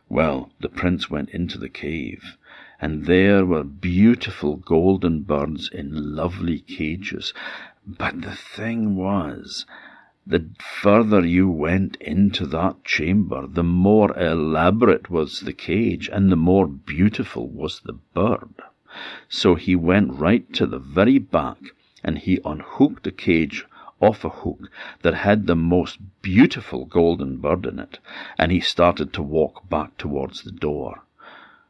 Well, 0.09 0.51
the 0.59 0.69
prince 0.69 1.09
went 1.09 1.29
into 1.29 1.57
the 1.57 1.69
cave, 1.69 2.37
and 2.81 3.05
there 3.05 3.45
were 3.45 3.63
beautiful 3.63 4.57
golden 4.57 5.21
birds 5.21 5.69
in 5.71 6.15
lovely 6.15 6.59
cages. 6.59 7.33
But 7.85 8.21
the 8.21 8.35
thing 8.35 8.95
was 8.95 9.65
the 10.25 10.49
further 10.81 11.25
you 11.25 11.49
went 11.49 11.97
into 11.97 12.45
that 12.47 12.83
chamber, 12.85 13.45
the 13.45 13.63
more 13.63 14.17
elaborate 14.17 15.09
was 15.09 15.41
the 15.41 15.53
cage, 15.53 16.09
and 16.11 16.31
the 16.31 16.37
more 16.37 16.67
beautiful 16.67 17.49
was 17.49 17.81
the 17.81 17.99
bird. 18.13 18.53
So 19.27 19.55
he 19.55 19.75
went 19.75 20.13
right 20.13 20.51
to 20.53 20.65
the 20.65 20.79
very 20.79 21.19
back, 21.19 21.57
and 22.03 22.17
he 22.17 22.39
unhooked 22.45 23.03
the 23.03 23.11
cage 23.11 23.65
off 24.03 24.25
a 24.25 24.29
hook 24.29 24.69
that 25.01 25.13
had 25.13 25.47
the 25.47 25.55
most 25.55 25.99
beautiful 26.21 26.85
golden 26.85 27.37
bird 27.37 27.65
in 27.65 27.79
it, 27.79 27.99
and 28.37 28.51
he 28.51 28.59
started 28.59 29.13
to 29.13 29.21
walk 29.21 29.69
back 29.69 29.97
towards 29.97 30.43
the 30.43 30.51
door. 30.51 31.03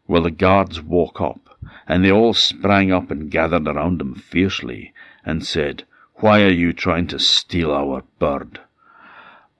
Well, 0.07 0.23
the 0.23 0.31
guards 0.31 0.81
woke 0.81 1.21
up, 1.21 1.57
and 1.87 2.03
they 2.03 2.11
all 2.11 2.33
sprang 2.33 2.91
up 2.91 3.11
and 3.11 3.31
gathered 3.31 3.67
around 3.67 4.01
him 4.01 4.15
fiercely, 4.15 4.93
and 5.25 5.45
said, 5.45 5.83
why 6.15 6.41
are 6.43 6.51
you 6.51 6.71
trying 6.73 7.07
to 7.07 7.19
steal 7.19 7.71
our 7.71 8.03
bird? 8.17 8.61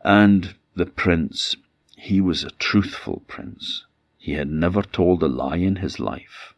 And 0.03 0.56
the 0.75 0.86
prince, 0.86 1.56
he 1.98 2.22
was 2.22 2.44
a 2.44 2.51
truthful 2.51 3.24
prince. 3.27 3.86
He 4.18 4.34
had 4.34 4.50
never 4.50 4.82
told 4.82 5.24
a 5.24 5.27
lie 5.27 5.58
in 5.58 5.77
his 5.77 6.00
life. 6.00 6.53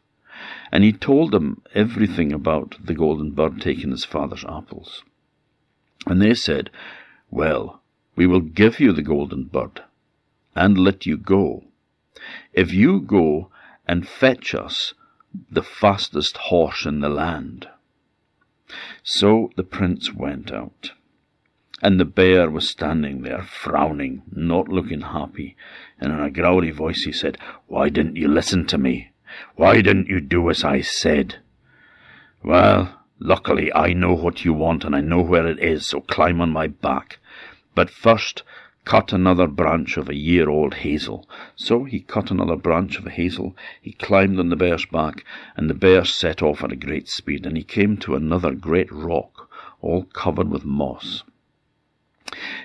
And 0.70 0.84
he 0.84 0.92
told 0.92 1.32
them 1.32 1.62
everything 1.74 2.32
about 2.32 2.76
the 2.84 2.94
golden 2.94 3.32
bird 3.32 3.60
taking 3.60 3.90
his 3.90 4.04
father's 4.04 4.44
apples. 4.44 5.02
And 6.06 6.22
they 6.22 6.34
said, 6.34 6.70
Well, 7.30 7.82
we 8.14 8.26
will 8.26 8.40
give 8.40 8.80
you 8.80 8.92
the 8.92 9.02
golden 9.02 9.44
bird 9.44 9.82
and 10.54 10.78
let 10.78 11.04
you 11.04 11.16
go. 11.16 11.64
If 12.52 12.72
you 12.72 13.00
go 13.00 13.50
and 13.86 14.08
fetch 14.08 14.54
us 14.54 14.94
the 15.50 15.62
fastest 15.62 16.36
horse 16.36 16.86
in 16.86 17.00
the 17.00 17.08
land. 17.08 17.68
So 19.02 19.50
the 19.56 19.62
prince 19.62 20.12
went 20.12 20.50
out. 20.50 20.92
And 21.82 22.00
the 22.00 22.06
bear 22.06 22.50
was 22.50 22.68
standing 22.68 23.20
there, 23.20 23.42
frowning, 23.42 24.22
not 24.32 24.68
looking 24.68 25.02
happy, 25.02 25.56
and 26.00 26.10
in 26.10 26.20
a 26.20 26.30
growly 26.30 26.70
voice 26.70 27.02
he 27.02 27.12
said, 27.12 27.36
Why 27.66 27.90
didn't 27.90 28.16
you 28.16 28.28
listen 28.28 28.66
to 28.68 28.78
me? 28.78 29.10
Why 29.56 29.82
didn't 29.82 30.08
you 30.08 30.20
do 30.20 30.48
as 30.48 30.64
I 30.64 30.80
said? 30.80 31.36
Well, 32.42 32.98
luckily 33.18 33.72
I 33.72 33.92
know 33.92 34.12
what 34.12 34.44
you 34.44 34.52
want, 34.52 34.84
and 34.84 34.94
I 34.94 35.00
know 35.00 35.20
where 35.20 35.46
it 35.46 35.58
is, 35.58 35.86
so 35.86 36.00
climb 36.00 36.40
on 36.40 36.50
my 36.50 36.66
back. 36.66 37.18
But 37.74 37.90
first, 37.90 38.42
cut 38.84 39.12
another 39.12 39.46
branch 39.46 39.96
of 39.96 40.08
a 40.08 40.14
year 40.14 40.48
old 40.48 40.74
hazel. 40.74 41.28
So 41.56 41.84
he 41.84 42.00
cut 42.00 42.30
another 42.30 42.56
branch 42.56 42.98
of 42.98 43.06
a 43.06 43.10
hazel, 43.10 43.56
he 43.82 43.92
climbed 43.92 44.38
on 44.38 44.48
the 44.48 44.56
bear's 44.56 44.86
back, 44.86 45.24
and 45.56 45.68
the 45.68 45.74
bear 45.74 46.04
set 46.04 46.40
off 46.42 46.62
at 46.62 46.72
a 46.72 46.76
great 46.76 47.08
speed, 47.08 47.46
and 47.46 47.56
he 47.56 47.64
came 47.64 47.96
to 47.98 48.14
another 48.14 48.52
great 48.52 48.90
rock, 48.92 49.50
all 49.80 50.04
covered 50.04 50.48
with 50.48 50.64
moss. 50.64 51.24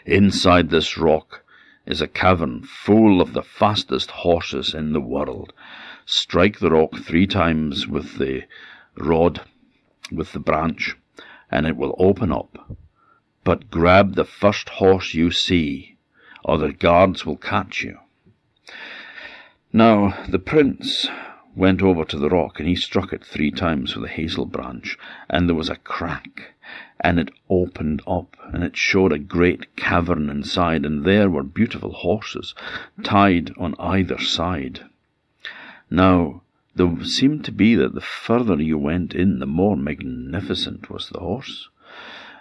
Inside 0.05 0.70
this 0.70 0.98
rock 0.98 1.43
is 1.86 2.01
a 2.01 2.08
cavern 2.08 2.62
full 2.63 3.22
of 3.22 3.34
the 3.34 3.43
fastest 3.43 4.12
horses 4.12 4.74
in 4.74 4.93
the 4.93 5.01
world. 5.01 5.53
Strike 6.05 6.60
the 6.60 6.72
rock 6.72 6.98
three 6.98 7.27
times 7.27 7.88
with 7.88 8.17
the 8.17 8.43
rod, 8.96 9.41
with 10.12 10.34
the 10.34 10.39
branch, 10.39 10.96
and 11.50 11.65
it 11.65 11.77
will 11.77 11.96
open 11.98 12.32
up. 12.32 12.77
But 13.44 13.72
grab 13.72 14.15
the 14.15 14.25
first 14.25 14.70
horse 14.70 15.13
you 15.13 15.32
see 15.32 15.91
or 16.44 16.58
the 16.58 16.74
guards 16.74 17.25
will 17.25 17.38
catch 17.38 17.84
you. 17.84 17.98
Now 19.74 20.25
the 20.27 20.39
prince 20.39 21.08
went 21.56 21.82
over 21.82 22.06
to 22.06 22.18
the 22.18 22.30
rock, 22.30 22.60
and 22.60 22.68
he 22.68 22.75
struck 22.75 23.12
it 23.12 23.25
three 23.25 23.51
times 23.51 23.96
with 23.96 24.06
a 24.06 24.13
hazel 24.13 24.46
branch, 24.46 24.98
and 25.30 25.48
there 25.48 25.56
was 25.56 25.70
a 25.70 25.75
crack, 25.75 26.53
and 27.00 27.20
it 27.20 27.30
opened 27.50 28.01
up, 28.08 28.38
and 28.53 28.63
it 28.63 28.77
showed 28.77 29.12
a 29.12 29.20
great 29.20 29.75
cavern 29.75 30.30
inside, 30.30 30.86
and 30.86 31.03
there 31.03 31.30
were 31.30 31.44
beautiful 31.44 31.91
horses 31.91 32.56
tied 33.03 33.51
on 33.58 33.75
either 33.80 34.18
side. 34.18 34.86
Now, 35.89 36.40
there 36.75 37.03
seemed 37.03 37.43
to 37.45 37.51
be 37.51 37.75
that 37.75 37.93
the 37.93 38.01
further 38.01 38.61
you 38.61 38.77
went 38.77 39.13
in, 39.13 39.39
the 39.39 39.45
more 39.45 39.75
magnificent 39.75 40.89
was 40.89 41.09
the 41.09 41.19
horse. 41.19 41.69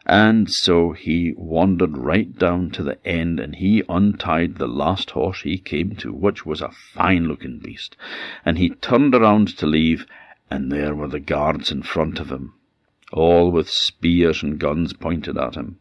And 0.07 0.51
so 0.51 0.93
he 0.93 1.35
wandered 1.37 1.97
right 1.97 2.37
down 2.37 2.71
to 2.71 2.83
the 2.83 3.05
end, 3.07 3.39
and 3.39 3.57
he 3.57 3.83
untied 3.89 4.57
the 4.57 4.69
last 4.69 5.11
horse 5.11 5.43
he 5.43 5.59
came 5.59 5.95
to, 5.97 6.13
which 6.13 6.47
was 6.47 6.63
a 6.63 6.71
fine 6.71 7.29
looking 7.29 7.59
beast. 7.59 7.97
And 8.45 8.57
he 8.57 8.71
turned 8.71 9.15
around 9.15 9.57
to 9.59 9.67
leave, 9.67 10.07
and 10.51 10.73
there 10.73 10.95
were 10.95 11.09
the 11.09 11.21
guards 11.21 11.71
in 11.71 11.83
front 11.83 12.19
of 12.19 12.31
him, 12.31 12.55
all 13.13 13.51
with 13.51 13.69
spears 13.69 14.43
and 14.43 14.59
guns 14.59 14.93
pointed 14.93 15.37
at 15.37 15.55
him. 15.55 15.79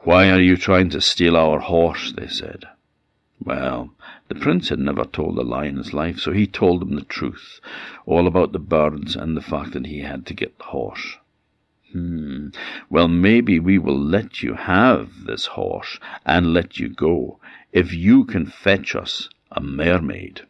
Why 0.00 0.30
are 0.30 0.40
you 0.40 0.56
trying 0.56 0.90
to 0.90 1.00
steal 1.00 1.36
our 1.36 1.60
horse? 1.60 2.12
they 2.12 2.28
said. 2.28 2.64
Well, 3.44 3.90
the 4.28 4.34
prince 4.34 4.70
had 4.70 4.78
never 4.78 5.04
told 5.04 5.38
a 5.38 5.42
lie 5.42 5.66
in 5.66 5.76
his 5.76 5.92
life, 5.92 6.18
so 6.18 6.32
he 6.32 6.46
told 6.46 6.80
them 6.80 6.94
the 6.94 7.02
truth, 7.02 7.60
all 8.06 8.26
about 8.26 8.52
the 8.52 8.58
birds 8.58 9.16
and 9.16 9.36
the 9.36 9.42
fact 9.42 9.72
that 9.72 9.86
he 9.86 10.00
had 10.00 10.24
to 10.26 10.34
get 10.34 10.56
the 10.58 10.64
horse. 10.64 11.18
Hmm. 11.92 12.48
Well, 12.88 13.06
maybe 13.08 13.60
we 13.60 13.78
will 13.78 13.98
let 13.98 14.42
you 14.42 14.54
have 14.54 15.26
this 15.26 15.46
horse 15.46 16.00
and 16.24 16.54
let 16.54 16.78
you 16.78 16.88
go 16.88 17.38
if 17.70 17.92
you 17.92 18.24
can 18.24 18.46
fetch 18.46 18.96
us 18.96 19.28
a 19.52 19.60
mermaid. 19.60 20.42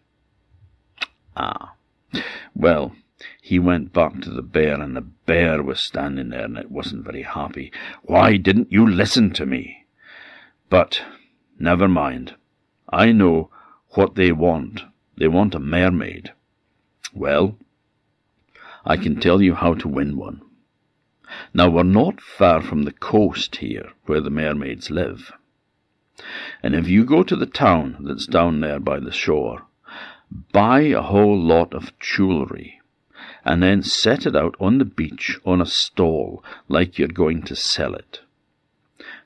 Ah. 1.37 1.75
Well, 2.55 2.95
he 3.43 3.59
went 3.59 3.93
back 3.93 4.21
to 4.21 4.31
the 4.31 4.43
bear, 4.43 4.81
and 4.81 4.97
the 4.97 5.01
bear 5.01 5.63
was 5.63 5.81
standing 5.81 6.29
there, 6.29 6.45
and 6.45 6.57
it 6.57 6.71
wasn't 6.71 7.05
very 7.05 7.23
happy. 7.23 7.73
Why 8.03 8.37
didn't 8.37 8.71
you 8.73 8.89
listen 8.89 9.33
to 9.33 9.45
me? 9.45 9.85
But 10.71 11.03
never 11.59 11.89
mind. 11.89 12.37
I 12.89 13.13
know 13.13 13.51
what 13.91 14.15
they 14.15 14.33
want. 14.33 14.83
They 15.17 15.29
want 15.29 15.55
a 15.55 15.61
mermaid. 15.61 16.33
Well, 17.15 17.57
I 18.85 18.97
can 18.97 19.21
tell 19.21 19.41
you 19.41 19.55
how 19.55 19.75
to 19.75 19.89
win 19.89 20.17
one. 20.17 20.43
Now 21.53 21.71
we're 21.71 21.85
not 21.85 22.21
far 22.21 22.61
from 22.61 22.83
the 22.83 22.93
coast 22.93 23.57
here, 23.57 23.93
where 24.07 24.21
the 24.21 24.31
mermaids 24.31 24.91
live. 24.91 25.33
And 26.63 26.75
if 26.75 26.89
you 26.89 27.05
go 27.05 27.23
to 27.23 27.37
the 27.37 27.47
town 27.47 27.97
that's 28.01 28.27
down 28.27 28.61
there 28.61 28.79
by 28.79 29.01
the 29.01 29.13
shore, 29.13 29.63
buy 30.53 30.83
a 30.83 31.03
whole 31.03 31.41
lot 31.41 31.75
of 31.75 31.99
jewellery, 31.99 32.81
and 33.45 33.63
then 33.63 33.83
set 33.83 34.27
it 34.27 34.37
out 34.37 34.55
on 34.61 34.79
the 34.79 34.85
beach 34.85 35.39
on 35.45 35.61
a 35.61 35.67
stall 35.67 36.45
like 36.69 36.99
you're 36.99 37.09
going 37.09 37.43
to 37.43 37.57
sell 37.57 37.95
it. 37.95 38.21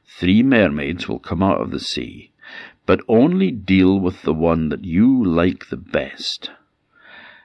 Three 0.07 0.43
mermaids 0.43 1.09
will 1.09 1.19
come 1.19 1.43
out 1.43 1.61
of 1.61 1.71
the 1.71 1.81
sea, 1.81 2.33
but 2.89 3.03
only 3.07 3.51
deal 3.51 4.01
with 4.01 4.23
the 4.23 4.33
one 4.33 4.71
that 4.71 4.83
you 4.83 5.23
like 5.23 5.69
the 5.69 5.77
best, 5.77 6.51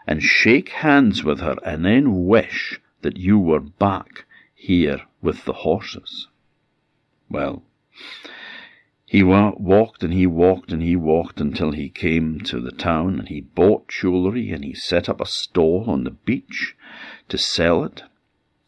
and 0.08 0.24
shake 0.24 0.70
hands 0.70 1.22
with 1.22 1.42
her 1.42 1.58
and 1.66 1.84
then 1.84 2.24
wish 2.26 2.80
that 3.02 3.18
you 3.18 3.38
were 3.38 3.60
back 3.60 4.24
here 4.56 5.02
with 5.22 5.44
the 5.44 5.52
horses. 5.52 6.30
Well, 7.30 7.62
he 9.06 9.22
walked 9.22 10.02
and 10.02 10.14
he 10.14 10.26
walked 10.26 10.72
and 10.72 10.82
he 10.82 10.96
walked 10.96 11.42
until 11.42 11.72
he 11.72 11.90
came 11.90 12.40
to 12.46 12.62
the 12.62 12.72
town 12.72 13.20
and 13.20 13.28
he 13.28 13.42
bought 13.42 13.90
jewellery 13.90 14.50
and 14.50 14.64
he 14.64 14.74
set 14.74 15.10
up 15.10 15.20
a 15.20 15.26
stall 15.26 15.84
on 15.90 16.06
the 16.06 16.12
beach 16.12 16.74
to 17.28 17.38
sell 17.38 17.84
it. 17.84 18.04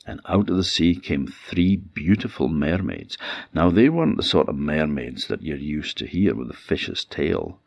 And 0.06 0.22
out 0.28 0.50
of 0.50 0.58
the 0.58 0.64
sea 0.64 0.96
came 0.96 1.28
three 1.28 1.76
beautiful 1.76 2.48
mermaids. 2.48 3.18
Now, 3.54 3.70
they 3.70 3.90
weren't 3.90 4.18
the 4.18 4.24
sort 4.24 4.50
of 4.50 4.56
mermaids 4.56 5.28
that 5.28 5.42
you're 5.42 5.58
used 5.58 5.98
to 5.98 6.06
here 6.06 6.36
with 6.36 6.50
a 6.52 6.54
fish's 6.54 7.06
tail. 7.06 7.60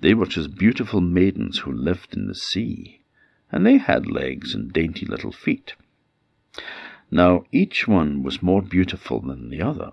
They 0.00 0.12
were 0.12 0.26
just 0.26 0.56
beautiful 0.56 1.00
maidens 1.00 1.60
who 1.60 1.72
lived 1.72 2.14
in 2.14 2.26
the 2.26 2.34
sea. 2.34 3.00
And 3.50 3.64
they 3.64 3.78
had 3.78 4.06
legs 4.06 4.54
and 4.54 4.72
dainty 4.72 5.06
little 5.06 5.32
feet. 5.32 5.74
Now 7.10 7.44
each 7.52 7.86
one 7.86 8.24
was 8.24 8.42
more 8.42 8.62
beautiful 8.62 9.20
than 9.20 9.48
the 9.48 9.62
other, 9.62 9.92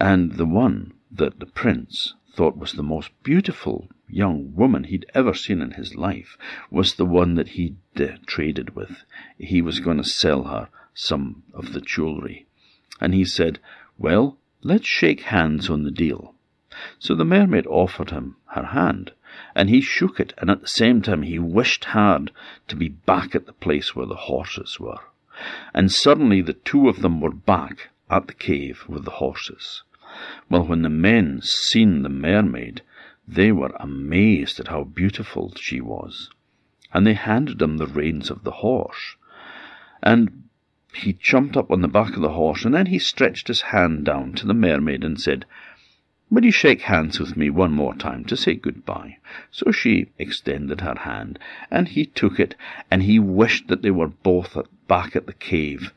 and 0.00 0.32
the 0.32 0.46
one 0.46 0.94
that 1.10 1.40
the 1.40 1.46
prince 1.46 2.14
thought 2.32 2.56
was 2.56 2.72
the 2.72 2.82
most 2.82 3.10
beautiful 3.22 3.88
young 4.08 4.54
woman 4.54 4.84
he'd 4.84 5.04
ever 5.14 5.34
seen 5.34 5.60
in 5.60 5.72
his 5.72 5.94
life 5.94 6.38
was 6.70 6.94
the 6.94 7.04
one 7.04 7.34
that 7.34 7.48
he'd 7.48 7.76
uh, 7.96 8.16
traded 8.26 8.74
with. 8.74 9.04
He 9.36 9.60
was 9.60 9.80
going 9.80 9.98
to 9.98 10.04
sell 10.04 10.44
her 10.44 10.68
some 11.00 11.42
of 11.52 11.72
the 11.72 11.80
jewellery. 11.80 12.46
And 13.00 13.14
he 13.14 13.24
said, 13.24 13.58
Well, 13.98 14.36
let's 14.62 14.86
shake 14.86 15.22
hands 15.22 15.70
on 15.70 15.84
the 15.84 15.90
deal. 15.90 16.34
So 16.98 17.14
the 17.14 17.24
mermaid 17.24 17.66
offered 17.66 18.10
him 18.10 18.36
her 18.54 18.66
hand, 18.66 19.12
and 19.54 19.68
he 19.68 19.80
shook 19.80 20.20
it, 20.20 20.34
and 20.38 20.50
at 20.50 20.60
the 20.60 20.68
same 20.68 21.02
time 21.02 21.22
he 21.22 21.38
wished 21.38 21.86
hard 21.86 22.30
to 22.68 22.76
be 22.76 22.88
back 22.88 23.34
at 23.34 23.46
the 23.46 23.52
place 23.52 23.94
where 23.96 24.06
the 24.06 24.14
horses 24.14 24.78
were 24.78 25.00
and 25.72 25.90
suddenly 25.90 26.42
the 26.42 26.52
two 26.52 26.88
of 26.88 27.00
them 27.00 27.20
were 27.20 27.32
back 27.32 27.88
at 28.10 28.26
the 28.26 28.34
cave 28.34 28.84
with 28.88 29.04
the 29.04 29.12
horses. 29.12 29.82
Well, 30.50 30.66
when 30.66 30.82
the 30.82 30.90
men 30.90 31.40
seen 31.42 32.02
the 32.02 32.10
mermaid, 32.10 32.82
they 33.26 33.52
were 33.52 33.74
amazed 33.80 34.60
at 34.60 34.68
how 34.68 34.84
beautiful 34.84 35.54
she 35.56 35.80
was, 35.80 36.28
and 36.92 37.06
they 37.06 37.14
handed 37.14 37.62
him 37.62 37.78
the 37.78 37.86
reins 37.86 38.28
of 38.28 38.44
the 38.44 38.50
horse. 38.50 39.16
And 40.02 40.44
he 40.92 41.12
jumped 41.12 41.56
up 41.56 41.70
on 41.70 41.82
the 41.82 41.88
back 41.88 42.16
of 42.16 42.22
the 42.22 42.32
horse, 42.32 42.64
and 42.64 42.74
then 42.74 42.86
he 42.86 42.98
stretched 42.98 43.48
his 43.48 43.62
hand 43.62 44.04
down 44.04 44.32
to 44.34 44.46
the 44.46 44.54
mermaid 44.54 45.04
and 45.04 45.20
said, 45.20 45.44
Will 46.30 46.44
you 46.44 46.52
shake 46.52 46.82
hands 46.82 47.18
with 47.18 47.36
me 47.36 47.50
one 47.50 47.72
more 47.72 47.94
time 47.94 48.24
to 48.26 48.36
say 48.36 48.54
goodbye? 48.54 49.18
So 49.50 49.72
she 49.72 50.10
extended 50.16 50.80
her 50.80 50.94
hand, 51.00 51.38
and 51.70 51.88
he 51.88 52.06
took 52.06 52.38
it, 52.38 52.54
and 52.90 53.02
he 53.02 53.18
wished 53.18 53.66
that 53.66 53.82
they 53.82 53.90
were 53.90 54.08
both 54.08 54.56
back 54.86 55.16
at 55.16 55.26
the 55.26 55.32
cave 55.32 55.92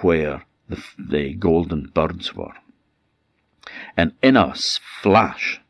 where 0.00 0.44
the, 0.68 0.82
the 0.98 1.34
golden 1.34 1.88
birds 1.88 2.34
were. 2.34 2.54
And 3.96 4.12
in 4.22 4.36
a 4.36 4.54
flash, 4.54 5.60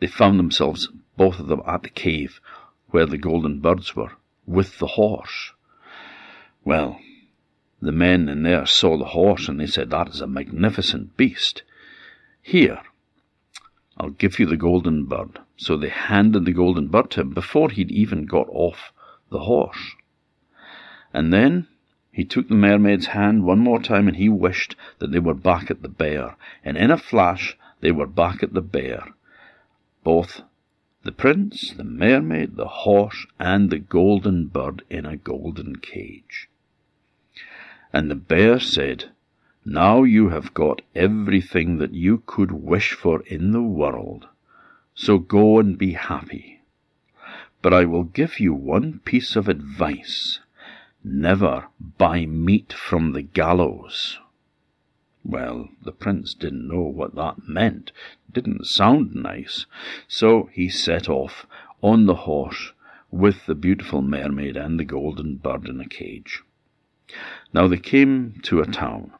they 0.00 0.08
found 0.08 0.38
themselves, 0.38 0.88
both 1.16 1.38
of 1.38 1.46
them, 1.46 1.62
at 1.66 1.82
the 1.84 1.90
cave 1.90 2.40
where 2.90 3.06
the 3.06 3.18
golden 3.18 3.60
birds 3.60 3.94
were, 3.94 4.12
with 4.46 4.78
the 4.78 4.88
horse. 4.88 5.52
Well, 6.64 7.00
the 7.80 7.92
men 7.92 8.28
in 8.28 8.42
there 8.42 8.66
saw 8.66 8.98
the 8.98 9.06
horse 9.06 9.48
and 9.48 9.58
they 9.58 9.66
said, 9.66 9.90
That 9.90 10.08
is 10.08 10.20
a 10.20 10.26
magnificent 10.26 11.16
beast. 11.16 11.62
Here, 12.42 12.80
I'll 13.96 14.10
give 14.10 14.38
you 14.38 14.46
the 14.46 14.56
golden 14.56 15.04
bird. 15.06 15.38
So 15.56 15.76
they 15.76 15.88
handed 15.88 16.44
the 16.44 16.52
golden 16.52 16.88
bird 16.88 17.10
to 17.12 17.22
him 17.22 17.30
before 17.30 17.70
he'd 17.70 17.90
even 17.90 18.26
got 18.26 18.48
off 18.50 18.92
the 19.30 19.40
horse. 19.40 19.94
And 21.12 21.32
then 21.32 21.68
he 22.12 22.24
took 22.24 22.48
the 22.48 22.54
mermaid's 22.54 23.06
hand 23.06 23.44
one 23.44 23.60
more 23.60 23.80
time 23.80 24.08
and 24.08 24.16
he 24.16 24.28
wished 24.28 24.76
that 24.98 25.10
they 25.10 25.18
were 25.18 25.34
back 25.34 25.70
at 25.70 25.82
the 25.82 25.88
bear. 25.88 26.36
And 26.64 26.76
in 26.76 26.90
a 26.90 26.98
flash, 26.98 27.56
they 27.80 27.92
were 27.92 28.06
back 28.06 28.42
at 28.42 28.52
the 28.52 28.62
bear. 28.62 29.04
Both 30.04 30.42
the 31.02 31.12
prince, 31.12 31.72
the 31.72 31.84
mermaid, 31.84 32.56
the 32.56 32.68
horse, 32.68 33.26
and 33.38 33.70
the 33.70 33.78
golden 33.78 34.48
bird 34.48 34.82
in 34.90 35.06
a 35.06 35.16
golden 35.16 35.76
cage. 35.76 36.49
And 37.92 38.10
the 38.10 38.14
bear 38.14 38.60
said, 38.60 39.10
Now 39.64 40.04
you 40.04 40.28
have 40.28 40.54
got 40.54 40.82
everything 40.94 41.78
that 41.78 41.92
you 41.92 42.22
could 42.26 42.52
wish 42.52 42.92
for 42.92 43.22
in 43.22 43.50
the 43.50 43.62
world, 43.62 44.28
so 44.94 45.18
go 45.18 45.58
and 45.58 45.76
be 45.76 45.92
happy. 45.92 46.60
But 47.62 47.74
I 47.74 47.84
will 47.84 48.04
give 48.04 48.38
you 48.38 48.54
one 48.54 49.00
piece 49.00 49.34
of 49.36 49.48
advice. 49.48 50.40
Never 51.02 51.66
buy 51.98 52.26
meat 52.26 52.72
from 52.72 53.12
the 53.12 53.22
gallows. 53.22 54.18
Well, 55.24 55.68
the 55.82 55.92
prince 55.92 56.32
didn't 56.32 56.68
know 56.68 56.82
what 56.82 57.14
that 57.16 57.46
meant. 57.48 57.92
It 58.28 58.34
didn't 58.34 58.66
sound 58.66 59.14
nice. 59.14 59.66
So 60.08 60.48
he 60.52 60.68
set 60.68 61.08
off 61.08 61.46
on 61.82 62.06
the 62.06 62.26
horse 62.26 62.72
with 63.10 63.46
the 63.46 63.54
beautiful 63.54 64.00
mermaid 64.00 64.56
and 64.56 64.78
the 64.78 64.84
golden 64.84 65.36
bird 65.36 65.68
in 65.68 65.80
a 65.80 65.88
cage. 65.88 66.42
Now 67.52 67.66
they 67.66 67.78
came 67.78 68.40
to 68.44 68.60
a 68.60 68.66
town, 68.66 69.12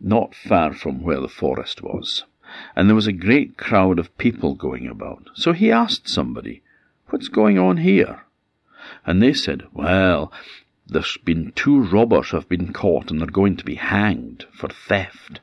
not 0.00 0.34
far 0.34 0.72
from 0.72 1.02
where 1.02 1.20
the 1.20 1.28
forest 1.28 1.82
was, 1.82 2.24
and 2.74 2.88
there 2.88 2.94
was 2.94 3.06
a 3.06 3.12
great 3.12 3.56
crowd 3.56 3.98
of 3.98 4.16
people 4.18 4.54
going 4.54 4.86
about. 4.86 5.28
So 5.34 5.52
he 5.52 5.70
asked 5.70 6.08
somebody, 6.08 6.62
What's 7.08 7.28
going 7.28 7.58
on 7.58 7.78
here? 7.78 8.22
And 9.04 9.22
they 9.22 9.32
said, 9.32 9.64
Well, 9.72 10.32
there's 10.86 11.16
been 11.24 11.52
two 11.54 11.80
robbers 11.80 12.30
have 12.30 12.48
been 12.48 12.72
caught 12.72 13.10
and 13.10 13.20
they're 13.20 13.26
going 13.26 13.56
to 13.56 13.64
be 13.64 13.74
hanged 13.74 14.46
for 14.52 14.68
theft. 14.68 15.40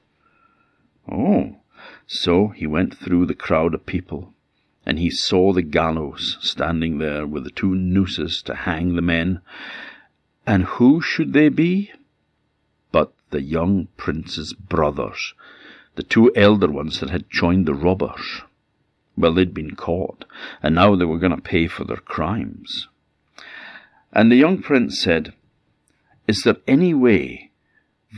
Oh, 1.12 1.58
so 2.08 2.50
he 2.50 2.67
went 2.67 2.98
through 2.98 3.25
the 3.25 3.36
crowd 3.36 3.74
of 3.74 3.86
people, 3.86 4.34
and 4.86 5.00
he 5.00 5.10
saw 5.10 5.51
the 5.51 5.62
gallows 5.62 6.38
standing 6.41 6.98
there 6.98 7.25
with 7.25 7.43
the 7.43 7.50
two 7.50 7.75
nooses 7.75 8.41
to 8.43 8.55
hang 8.55 8.96
the 8.96 9.01
men, 9.01 9.41
and 10.46 10.64
who 10.64 11.02
should 11.02 11.34
they 11.34 11.50
be? 11.50 11.92
But 12.92 13.14
the 13.30 13.42
young 13.42 13.88
prince's 13.98 14.54
brothers, 14.54 15.34
the 15.96 16.04
two 16.04 16.32
elder 16.36 16.72
ones 16.72 17.00
that 17.00 17.10
had 17.10 17.30
joined 17.30 17.66
the 17.66 17.74
robbers. 17.74 18.42
Well, 19.16 19.34
they'd 19.34 19.54
been 19.54 19.76
caught, 19.76 20.26
and 20.62 20.76
now 20.76 20.96
they 20.96 21.06
were 21.06 21.20
going 21.20 21.36
to 21.36 21.42
pay 21.42 21.68
for 21.68 21.84
their 21.84 21.98
crimes. 21.98 22.88
And 24.12 24.32
the 24.32 24.36
young 24.36 24.62
prince 24.62 25.02
said, 25.02 25.34
Is 26.28 26.42
there 26.44 26.58
any 26.68 26.94
way 26.94 27.52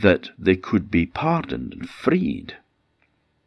that 0.02 0.30
they 0.38 0.56
could 0.56 0.90
be 0.90 1.06
pardoned 1.06 1.72
and 1.74 1.88
freed? 1.88 2.56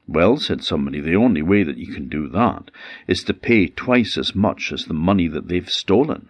Well, 0.08 0.38
said 0.38 0.64
somebody, 0.64 1.00
the 1.00 1.16
only 1.16 1.44
way 1.44 1.64
that 1.64 1.78
you 1.78 1.94
can 1.94 2.10
do 2.10 2.28
that 2.30 2.72
is 3.08 3.24
to 3.26 3.34
pay 3.34 3.68
twice 3.68 4.18
as 4.18 4.34
much 4.34 4.72
as 4.72 4.86
the 4.86 4.94
money 4.96 5.28
that 5.28 5.48
they've 5.48 5.70
stolen. 5.70 6.30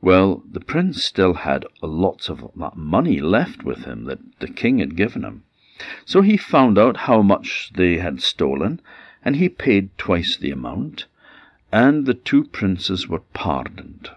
Well, 0.00 0.44
the 0.48 0.60
prince 0.60 1.02
still 1.02 1.34
had 1.34 1.66
lots 1.82 2.28
of 2.28 2.50
that 2.56 2.76
money 2.76 3.20
left 3.20 3.64
with 3.64 3.84
him 3.84 4.04
that 4.04 4.20
the 4.38 4.48
king 4.48 4.78
had 4.78 4.96
given 4.96 5.24
him. 5.24 5.42
So 6.04 6.22
he 6.22 6.36
found 6.36 6.78
out 6.78 7.08
how 7.08 7.22
much 7.22 7.72
they 7.74 7.98
had 7.98 8.22
stolen, 8.22 8.80
and 9.24 9.36
he 9.36 9.48
paid 9.48 9.96
twice 9.98 10.36
the 10.36 10.50
amount, 10.50 11.06
and 11.72 12.06
the 12.06 12.14
two 12.14 12.44
princes 12.44 13.08
were 13.08 13.22
pardoned. 13.32 14.10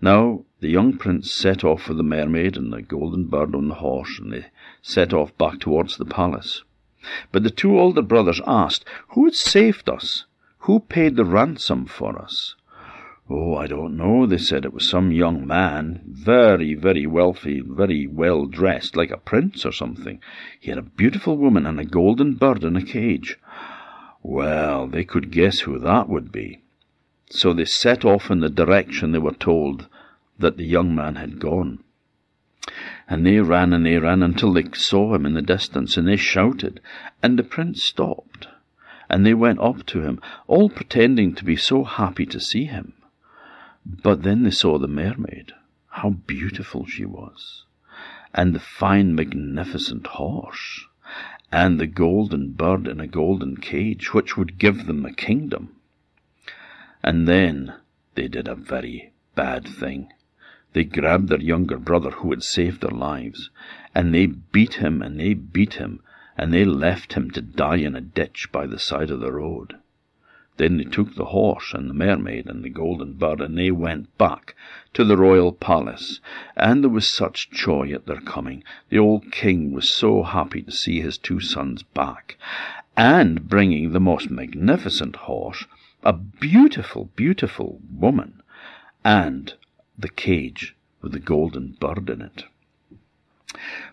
Now 0.00 0.44
the 0.60 0.68
young 0.68 0.96
prince 0.96 1.32
set 1.32 1.62
off 1.64 1.88
with 1.88 1.96
the 1.96 2.02
mermaid 2.02 2.56
and 2.56 2.72
the 2.72 2.82
golden 2.82 3.24
bird 3.26 3.54
on 3.54 3.68
the 3.68 3.76
horse, 3.76 4.18
and 4.18 4.32
they 4.32 4.46
set 4.82 5.12
off 5.12 5.36
back 5.38 5.60
towards 5.60 5.96
the 5.96 6.04
palace. 6.04 6.62
But 7.30 7.44
the 7.44 7.50
two 7.50 7.78
older 7.78 8.02
brothers 8.02 8.40
asked, 8.46 8.84
Who 9.10 9.24
had 9.24 9.34
saved 9.34 9.88
us? 9.88 10.24
Who 10.60 10.80
paid 10.80 11.14
the 11.16 11.24
ransom 11.24 11.86
for 11.86 12.18
us? 12.18 12.56
Oh, 13.30 13.56
I 13.56 13.66
don't 13.66 13.98
know, 13.98 14.24
they 14.24 14.38
said 14.38 14.64
it 14.64 14.72
was 14.72 14.88
some 14.88 15.12
young 15.12 15.46
man, 15.46 16.00
very, 16.06 16.72
very 16.72 17.06
wealthy, 17.06 17.60
very 17.60 18.06
well 18.06 18.46
dressed, 18.46 18.96
like 18.96 19.10
a 19.10 19.18
prince 19.18 19.66
or 19.66 19.72
something. 19.72 20.20
He 20.58 20.70
had 20.70 20.78
a 20.78 20.82
beautiful 20.82 21.36
woman 21.36 21.66
and 21.66 21.78
a 21.78 21.84
golden 21.84 22.36
bird 22.36 22.64
in 22.64 22.74
a 22.74 22.82
cage. 22.82 23.38
Well, 24.22 24.86
they 24.86 25.04
could 25.04 25.30
guess 25.30 25.60
who 25.60 25.78
that 25.78 26.08
would 26.08 26.32
be. 26.32 26.62
So 27.28 27.52
they 27.52 27.66
set 27.66 28.02
off 28.02 28.30
in 28.30 28.40
the 28.40 28.48
direction 28.48 29.12
they 29.12 29.18
were 29.18 29.32
told 29.32 29.88
that 30.38 30.56
the 30.56 30.64
young 30.64 30.94
man 30.94 31.16
had 31.16 31.38
gone. 31.38 31.80
And 33.08 33.26
they 33.26 33.40
ran 33.40 33.74
and 33.74 33.84
they 33.84 33.98
ran 33.98 34.22
until 34.22 34.54
they 34.54 34.64
saw 34.72 35.14
him 35.14 35.26
in 35.26 35.34
the 35.34 35.42
distance, 35.42 35.98
and 35.98 36.08
they 36.08 36.16
shouted, 36.16 36.80
and 37.22 37.38
the 37.38 37.42
prince 37.42 37.82
stopped. 37.82 38.48
And 39.10 39.26
they 39.26 39.34
went 39.34 39.60
up 39.60 39.84
to 39.86 40.00
him, 40.00 40.18
all 40.46 40.70
pretending 40.70 41.34
to 41.34 41.44
be 41.44 41.56
so 41.56 41.84
happy 41.84 42.24
to 42.24 42.40
see 42.40 42.64
him. 42.64 42.94
But 44.02 44.22
then 44.22 44.42
they 44.42 44.50
saw 44.50 44.78
the 44.78 44.86
mermaid, 44.86 45.52
how 45.88 46.10
beautiful 46.10 46.84
she 46.84 47.06
was, 47.06 47.64
and 48.34 48.54
the 48.54 48.60
fine, 48.60 49.14
magnificent 49.14 50.06
horse, 50.06 50.86
and 51.50 51.80
the 51.80 51.86
golden 51.86 52.52
bird 52.52 52.86
in 52.86 53.00
a 53.00 53.06
golden 53.06 53.56
cage, 53.56 54.12
which 54.12 54.36
would 54.36 54.58
give 54.58 54.84
them 54.86 55.06
a 55.06 55.12
kingdom. 55.14 55.74
And 57.02 57.26
then 57.26 57.76
they 58.14 58.28
did 58.28 58.46
a 58.46 58.54
very 58.54 59.12
bad 59.34 59.66
thing. 59.66 60.12
They 60.74 60.84
grabbed 60.84 61.28
their 61.28 61.40
younger 61.40 61.78
brother 61.78 62.10
who 62.10 62.30
had 62.30 62.42
saved 62.42 62.82
their 62.82 62.90
lives, 62.90 63.48
and 63.94 64.14
they 64.14 64.26
beat 64.26 64.74
him 64.74 65.00
and 65.00 65.18
they 65.18 65.32
beat 65.32 65.74
him, 65.74 66.02
and 66.36 66.52
they 66.52 66.66
left 66.66 67.14
him 67.14 67.30
to 67.30 67.40
die 67.40 67.76
in 67.76 67.96
a 67.96 68.02
ditch 68.02 68.52
by 68.52 68.66
the 68.66 68.78
side 68.78 69.10
of 69.10 69.20
the 69.20 69.32
road. 69.32 69.78
Then 70.58 70.76
they 70.76 70.84
took 70.84 71.14
the 71.14 71.26
horse 71.26 71.72
and 71.72 71.88
the 71.88 71.94
mermaid 71.94 72.46
and 72.46 72.64
the 72.64 72.68
golden 72.68 73.12
bird, 73.12 73.40
and 73.40 73.56
they 73.56 73.70
went 73.70 74.18
back 74.18 74.56
to 74.92 75.04
the 75.04 75.16
royal 75.16 75.52
palace. 75.52 76.18
And 76.56 76.82
there 76.82 76.90
was 76.90 77.08
such 77.08 77.52
joy 77.52 77.92
at 77.92 78.06
their 78.06 78.20
coming. 78.20 78.64
The 78.88 78.98
old 78.98 79.30
king 79.30 79.70
was 79.70 79.88
so 79.88 80.24
happy 80.24 80.62
to 80.62 80.72
see 80.72 81.00
his 81.00 81.16
two 81.16 81.38
sons 81.38 81.84
back, 81.84 82.36
and 82.96 83.48
bringing 83.48 83.92
the 83.92 84.00
most 84.00 84.32
magnificent 84.32 85.14
horse, 85.14 85.64
a 86.02 86.12
beautiful, 86.12 87.04
beautiful 87.14 87.80
woman, 87.88 88.42
and 89.04 89.54
the 89.96 90.08
cage 90.08 90.74
with 91.00 91.12
the 91.12 91.20
golden 91.20 91.76
bird 91.78 92.10
in 92.10 92.20
it. 92.20 92.46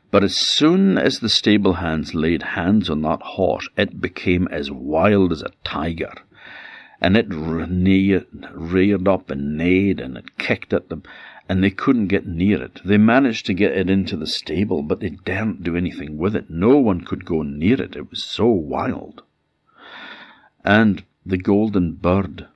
But 0.09 0.23
as 0.23 0.35
soon 0.35 0.97
as 0.97 1.19
the 1.19 1.29
stable 1.29 1.73
hands 1.73 2.15
laid 2.15 2.41
hands 2.41 2.89
on 2.89 3.03
that 3.03 3.21
horse, 3.21 3.69
it 3.77 4.01
became 4.01 4.47
as 4.47 4.71
wild 4.71 5.31
as 5.31 5.43
a 5.43 5.51
tiger 5.63 6.13
and 7.01 7.17
it 7.17 7.27
reared 7.29 9.07
up 9.07 9.29
and 9.29 9.57
neighed 9.57 9.99
and 9.99 10.17
it 10.17 10.37
kicked 10.37 10.73
at 10.73 10.89
them, 10.89 11.03
and 11.47 11.63
they 11.63 11.69
couldn't 11.69 12.07
get 12.07 12.25
near 12.25 12.61
it. 12.61 12.81
They 12.83 12.97
managed 12.97 13.45
to 13.47 13.53
get 13.53 13.77
it 13.77 13.89
into 13.89 14.17
the 14.17 14.27
stable, 14.27 14.81
but 14.81 14.99
they 14.99 15.09
daren't 15.09 15.63
do 15.63 15.75
anything 15.75 16.17
with 16.17 16.35
it. 16.35 16.49
No 16.49 16.77
one 16.77 17.01
could 17.01 17.25
go 17.25 17.43
near 17.43 17.81
it. 17.81 17.95
It 17.95 18.09
was 18.09 18.23
so 18.23 18.47
wild. 18.47 19.21
And 20.63 21.03
the 21.25 21.37
golden 21.37 21.93
bird 21.93 22.47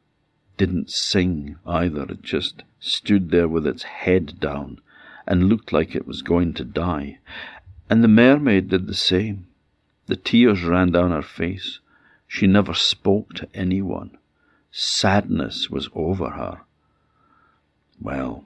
didn't 0.57 0.89
sing 0.89 1.57
either. 1.65 2.03
It 2.03 2.21
just 2.23 2.63
stood 2.79 3.29
there 3.29 3.47
with 3.47 3.67
its 3.67 3.83
head 3.83 4.39
down 4.39 4.79
and 5.27 5.49
looked 5.49 5.71
like 5.71 5.95
it 5.95 6.07
was 6.07 6.21
going 6.21 6.53
to 6.55 6.63
die. 6.63 7.19
And 7.89 8.03
the 8.03 8.07
mermaid 8.07 8.69
did 8.69 8.87
the 8.87 8.95
same. 8.95 9.47
The 10.07 10.15
tears 10.15 10.63
ran 10.63 10.91
down 10.91 11.11
her 11.11 11.21
face. 11.21 11.79
She 12.27 12.47
never 12.47 12.73
spoke 12.73 13.33
to 13.35 13.47
anyone. 13.53 14.17
Sadness 14.71 15.69
was 15.69 15.89
over 15.93 16.31
her. 16.31 16.61
Well, 17.99 18.45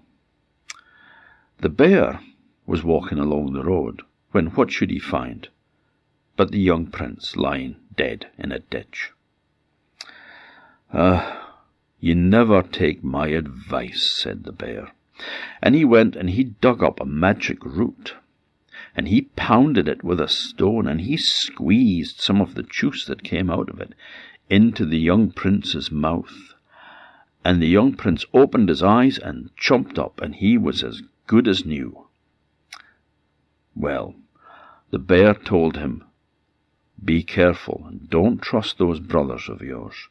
the 1.59 1.69
bear 1.69 2.19
was 2.65 2.83
walking 2.83 3.19
along 3.19 3.53
the 3.53 3.63
road, 3.63 4.01
when 4.31 4.47
what 4.47 4.71
should 4.71 4.89
he 4.89 4.99
find 4.99 5.49
but 6.35 6.51
the 6.51 6.59
young 6.59 6.87
prince 6.87 7.35
lying 7.35 7.75
dead 7.95 8.27
in 8.37 8.51
a 8.51 8.59
ditch. 8.59 9.11
Ah, 10.91 11.59
you 11.99 12.15
never 12.15 12.61
take 12.61 13.03
my 13.03 13.27
advice, 13.27 14.11
said 14.21 14.43
the 14.43 14.51
bear. 14.51 14.91
And 15.61 15.75
he 15.75 15.85
went 15.85 16.15
and 16.15 16.31
he 16.31 16.43
dug 16.43 16.83
up 16.83 16.99
a 16.99 17.05
magic 17.05 17.63
root, 17.63 18.15
and 18.95 19.07
he 19.07 19.29
pounded 19.35 19.87
it 19.87 20.03
with 20.03 20.19
a 20.19 20.27
stone, 20.27 20.87
and 20.87 21.01
he 21.01 21.17
squeezed 21.17 22.19
some 22.19 22.41
of 22.41 22.55
the 22.55 22.63
juice 22.63 23.05
that 23.05 23.23
came 23.23 23.49
out 23.49 23.69
of 23.69 23.79
it 23.79 23.93
into 24.49 24.85
the 24.85 24.99
young 24.99 25.31
prince's 25.31 25.91
mouth. 25.91 26.53
And 27.45 27.61
the 27.61 27.67
young 27.67 27.93
prince 27.93 28.25
opened 28.33 28.69
his 28.69 28.83
eyes 28.83 29.17
and 29.17 29.49
jumped 29.57 29.99
up, 29.99 30.21
and 30.21 30.35
he 30.35 30.57
was 30.57 30.83
as 30.83 31.01
good 31.27 31.47
as 31.47 31.65
new. 31.65 32.07
Well, 33.75 34.15
the 34.91 34.99
bear 34.99 35.33
told 35.33 35.77
him, 35.77 36.03
Be 37.03 37.23
careful, 37.23 37.85
and 37.87 38.09
don't 38.09 38.41
trust 38.41 38.77
those 38.77 38.99
brothers 38.99 39.49
of 39.49 39.61
yours. 39.61 40.07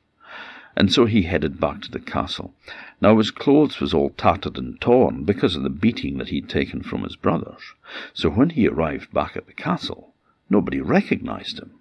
And 0.74 0.92
so 0.92 1.04
he 1.04 1.22
headed 1.22 1.60
back 1.60 1.82
to 1.82 1.90
the 1.90 2.00
castle. 2.00 2.54
Now 3.00 3.18
his 3.18 3.30
clothes 3.30 3.78
was 3.78 3.92
all 3.92 4.10
tattered 4.10 4.56
and 4.56 4.80
torn 4.80 5.24
because 5.24 5.54
of 5.54 5.62
the 5.62 5.70
beating 5.70 6.18
that 6.18 6.30
he'd 6.30 6.48
taken 6.48 6.82
from 6.82 7.02
his 7.04 7.14
brothers. 7.14 7.74
So 8.14 8.30
when 8.30 8.50
he 8.50 8.66
arrived 8.66 9.12
back 9.12 9.36
at 9.36 9.46
the 9.46 9.52
castle, 9.52 10.14
nobody 10.48 10.80
recognized 10.80 11.58
him. 11.58 11.72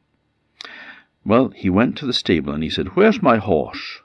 Well, 1.23 1.49
he 1.49 1.69
went 1.69 1.97
to 1.97 2.05
the 2.05 2.13
stable 2.13 2.53
and 2.53 2.63
he 2.63 2.69
said, 2.69 2.95
Where's 2.95 3.21
my 3.21 3.37
horse? 3.37 4.01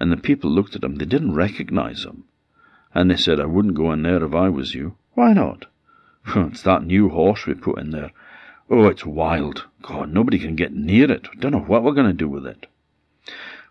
And 0.00 0.10
the 0.10 0.16
people 0.16 0.50
looked 0.50 0.74
at 0.74 0.84
him. 0.84 0.96
They 0.96 1.04
didn't 1.04 1.34
recognize 1.34 2.04
him. 2.04 2.24
And 2.94 3.10
they 3.10 3.16
said, 3.16 3.38
I 3.38 3.44
wouldn't 3.44 3.74
go 3.74 3.92
in 3.92 4.02
there 4.02 4.24
if 4.24 4.34
I 4.34 4.48
was 4.48 4.74
you. 4.74 4.96
Why 5.14 5.32
not? 5.32 5.66
it's 6.26 6.62
that 6.62 6.84
new 6.84 7.08
horse 7.10 7.46
we 7.46 7.54
put 7.54 7.78
in 7.78 7.90
there. 7.90 8.12
Oh, 8.70 8.86
it's 8.86 9.04
wild. 9.04 9.66
God, 9.82 10.12
nobody 10.12 10.38
can 10.38 10.56
get 10.56 10.72
near 10.72 11.10
it. 11.10 11.28
Don't 11.38 11.52
know 11.52 11.58
what 11.58 11.82
we're 11.82 11.92
going 11.92 12.06
to 12.06 12.12
do 12.12 12.28
with 12.28 12.46
it. 12.46 12.66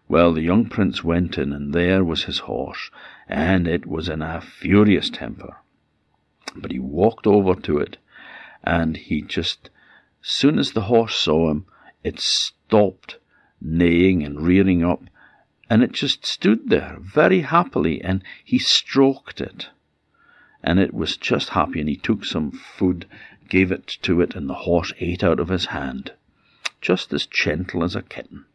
Well, 0.07 0.33
the 0.33 0.41
young 0.41 0.65
prince 0.65 1.03
went 1.03 1.37
in, 1.37 1.53
and 1.53 1.73
there 1.73 2.03
was 2.03 2.25
his 2.25 2.39
horse, 2.39 2.91
and 3.27 3.67
it 3.67 3.85
was 3.85 4.09
in 4.09 4.21
a 4.21 4.41
furious 4.41 5.09
temper. 5.09 5.57
But 6.55 6.71
he 6.71 6.79
walked 6.79 7.25
over 7.25 7.55
to 7.61 7.77
it, 7.79 7.97
and 8.63 8.97
he 8.97 9.21
just, 9.21 9.69
soon 10.21 10.59
as 10.59 10.73
the 10.73 10.81
horse 10.81 11.15
saw 11.15 11.49
him, 11.49 11.65
it 12.03 12.19
stopped 12.19 13.17
neighing 13.61 14.23
and 14.23 14.41
rearing 14.41 14.83
up, 14.83 15.03
and 15.69 15.83
it 15.83 15.91
just 15.91 16.25
stood 16.25 16.69
there 16.69 16.97
very 16.99 17.41
happily, 17.41 18.01
and 18.01 18.23
he 18.43 18.57
stroked 18.57 19.39
it. 19.39 19.69
And 20.63 20.79
it 20.79 20.93
was 20.93 21.17
just 21.17 21.49
happy, 21.49 21.79
and 21.79 21.89
he 21.89 21.95
took 21.95 22.25
some 22.25 22.51
food, 22.51 23.05
gave 23.49 23.71
it 23.71 23.87
to 24.01 24.21
it, 24.21 24.35
and 24.35 24.49
the 24.49 24.65
horse 24.65 24.93
ate 24.99 25.23
out 25.23 25.39
of 25.39 25.49
his 25.49 25.67
hand, 25.67 26.13
just 26.81 27.13
as 27.13 27.25
gentle 27.25 27.83
as 27.83 27.95
a 27.95 28.01
kitten. 28.01 28.45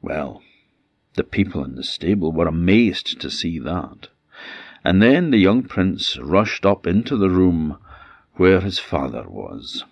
Well, 0.00 0.42
the 1.14 1.24
people 1.24 1.64
in 1.64 1.76
the 1.76 1.84
stable 1.84 2.32
were 2.32 2.48
amazed 2.48 3.20
to 3.20 3.30
see 3.30 3.58
that. 3.60 4.08
And 4.84 5.00
then 5.00 5.30
the 5.30 5.38
young 5.38 5.62
prince 5.62 6.18
rushed 6.18 6.66
up 6.66 6.86
into 6.86 7.16
the 7.16 7.30
room 7.30 7.78
where 8.34 8.60
his 8.60 8.78
father 8.78 9.28
was. 9.28 9.84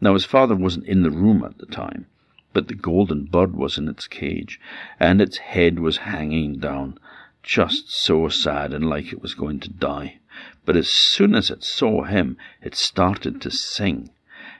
Now 0.00 0.14
his 0.14 0.24
father 0.24 0.56
wasn't 0.56 0.86
in 0.86 1.02
the 1.02 1.10
room 1.10 1.44
at 1.44 1.58
the 1.58 1.66
time, 1.66 2.06
but 2.52 2.68
the 2.68 2.74
golden 2.74 3.24
bird 3.24 3.54
was 3.54 3.76
in 3.76 3.86
its 3.86 4.08
cage, 4.08 4.58
and 4.98 5.20
its 5.20 5.36
head 5.36 5.78
was 5.78 5.98
hanging 5.98 6.58
down, 6.58 6.98
just 7.42 7.92
so 7.92 8.28
sad 8.28 8.72
and 8.72 8.88
like 8.88 9.12
it 9.12 9.20
was 9.20 9.34
going 9.34 9.60
to 9.60 9.70
die. 9.70 10.18
But 10.64 10.76
as 10.76 10.88
soon 10.88 11.34
as 11.34 11.50
it 11.50 11.62
saw 11.62 12.04
him, 12.04 12.38
it 12.62 12.74
started 12.74 13.42
to 13.42 13.50
sing, 13.50 14.10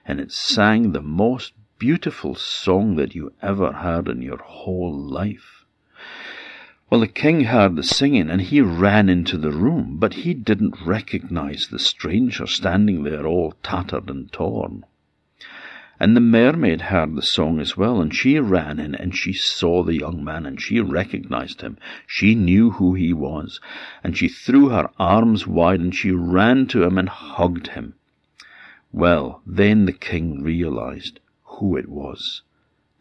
and 0.04 0.20
it 0.20 0.30
sang 0.30 0.92
the 0.92 1.00
most 1.00 1.54
beautiful 1.78 2.34
song 2.34 2.96
that 2.96 3.14
you 3.14 3.32
ever 3.40 3.72
heard 3.72 4.08
in 4.08 4.20
your 4.20 4.42
whole 4.42 4.94
life. 4.94 5.64
Well, 6.90 7.00
the 7.00 7.08
king 7.08 7.44
heard 7.44 7.76
the 7.76 7.82
singing 7.82 8.28
and 8.28 8.42
he 8.42 8.60
ran 8.60 9.08
into 9.08 9.38
the 9.38 9.52
room, 9.52 9.96
but 9.98 10.14
he 10.14 10.34
didn't 10.34 10.84
recognize 10.84 11.68
the 11.68 11.78
stranger 11.78 12.46
standing 12.46 13.04
there 13.04 13.26
all 13.26 13.54
tattered 13.62 14.10
and 14.10 14.30
torn. 14.32 14.84
And 16.02 16.16
the 16.16 16.20
mermaid 16.20 16.80
heard 16.80 17.14
the 17.14 17.20
song 17.20 17.60
as 17.60 17.76
well, 17.76 18.00
and 18.00 18.14
she 18.14 18.38
ran 18.38 18.80
in 18.80 18.94
and 18.94 19.14
she 19.14 19.34
saw 19.34 19.82
the 19.82 19.98
young 19.98 20.24
man 20.24 20.46
and 20.46 20.58
she 20.58 20.80
recognized 20.80 21.60
him. 21.60 21.76
She 22.06 22.34
knew 22.34 22.70
who 22.70 22.94
he 22.94 23.12
was, 23.12 23.60
and 24.02 24.16
she 24.16 24.26
threw 24.26 24.70
her 24.70 24.88
arms 24.98 25.46
wide 25.46 25.80
and 25.80 25.94
she 25.94 26.10
ran 26.10 26.66
to 26.68 26.84
him 26.84 26.96
and 26.96 27.10
hugged 27.10 27.68
him. 27.68 27.96
Well, 28.92 29.42
then 29.44 29.84
the 29.84 29.92
king 29.92 30.42
realized 30.42 31.20
who 31.44 31.76
it 31.76 31.90
was. 31.90 32.40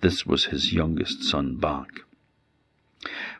This 0.02 0.26
was 0.26 0.46
his 0.46 0.74
youngest 0.74 1.24
son 1.24 1.56
back. 1.56 2.02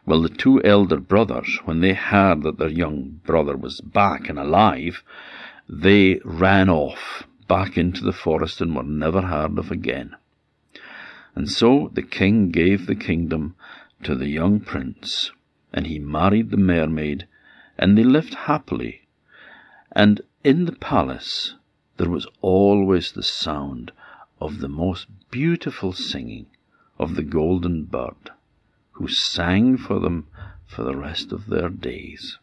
Well, 0.06 0.22
the 0.22 0.30
two 0.30 0.64
elder 0.64 1.02
brothers, 1.02 1.60
when 1.66 1.82
they 1.82 1.94
heard 1.96 2.44
that 2.44 2.60
their 2.60 2.70
young 2.70 3.20
brother 3.26 3.58
was 3.58 3.82
back 3.82 4.30
and 4.30 4.40
alive, 4.40 5.04
they 5.68 6.22
ran 6.24 6.70
off 6.70 7.26
back 7.50 7.78
into 7.78 8.06
the 8.06 8.14
forest 8.14 8.62
and 8.62 8.74
were 8.74 8.84
never 8.84 9.24
heard 9.24 9.58
of 9.58 9.72
again. 9.72 10.16
And 11.36 11.50
so 11.50 11.90
the 11.94 12.04
king 12.04 12.52
gave 12.52 12.86
the 12.86 12.96
kingdom 12.96 13.56
to 14.04 14.16
the 14.16 14.30
young 14.30 14.62
prince, 14.62 15.32
and 15.74 15.86
he 15.88 16.00
married 16.00 16.52
the 16.52 16.58
mermaid, 16.58 17.28
and 17.78 17.98
they 17.98 18.04
lived 18.04 18.34
happily. 18.34 19.08
And 19.92 20.22
in 20.44 20.66
the 20.66 20.74
palace 20.74 21.56
there 21.98 22.10
was 22.10 22.28
always 22.42 23.12
the 23.12 23.24
sound 23.24 23.92
of 24.40 24.60
the 24.60 24.70
most 24.70 25.08
beautiful 25.32 25.92
singing 25.92 26.46
of 26.98 27.16
the 27.16 27.24
golden 27.24 27.84
bird, 27.84 28.32
who 28.94 29.08
sang 29.08 29.76
for 29.76 30.00
them 30.00 30.28
for 30.66 30.84
the 30.84 30.96
rest 30.96 31.32
of 31.32 31.48
their 31.48 31.70
days. 31.70 32.38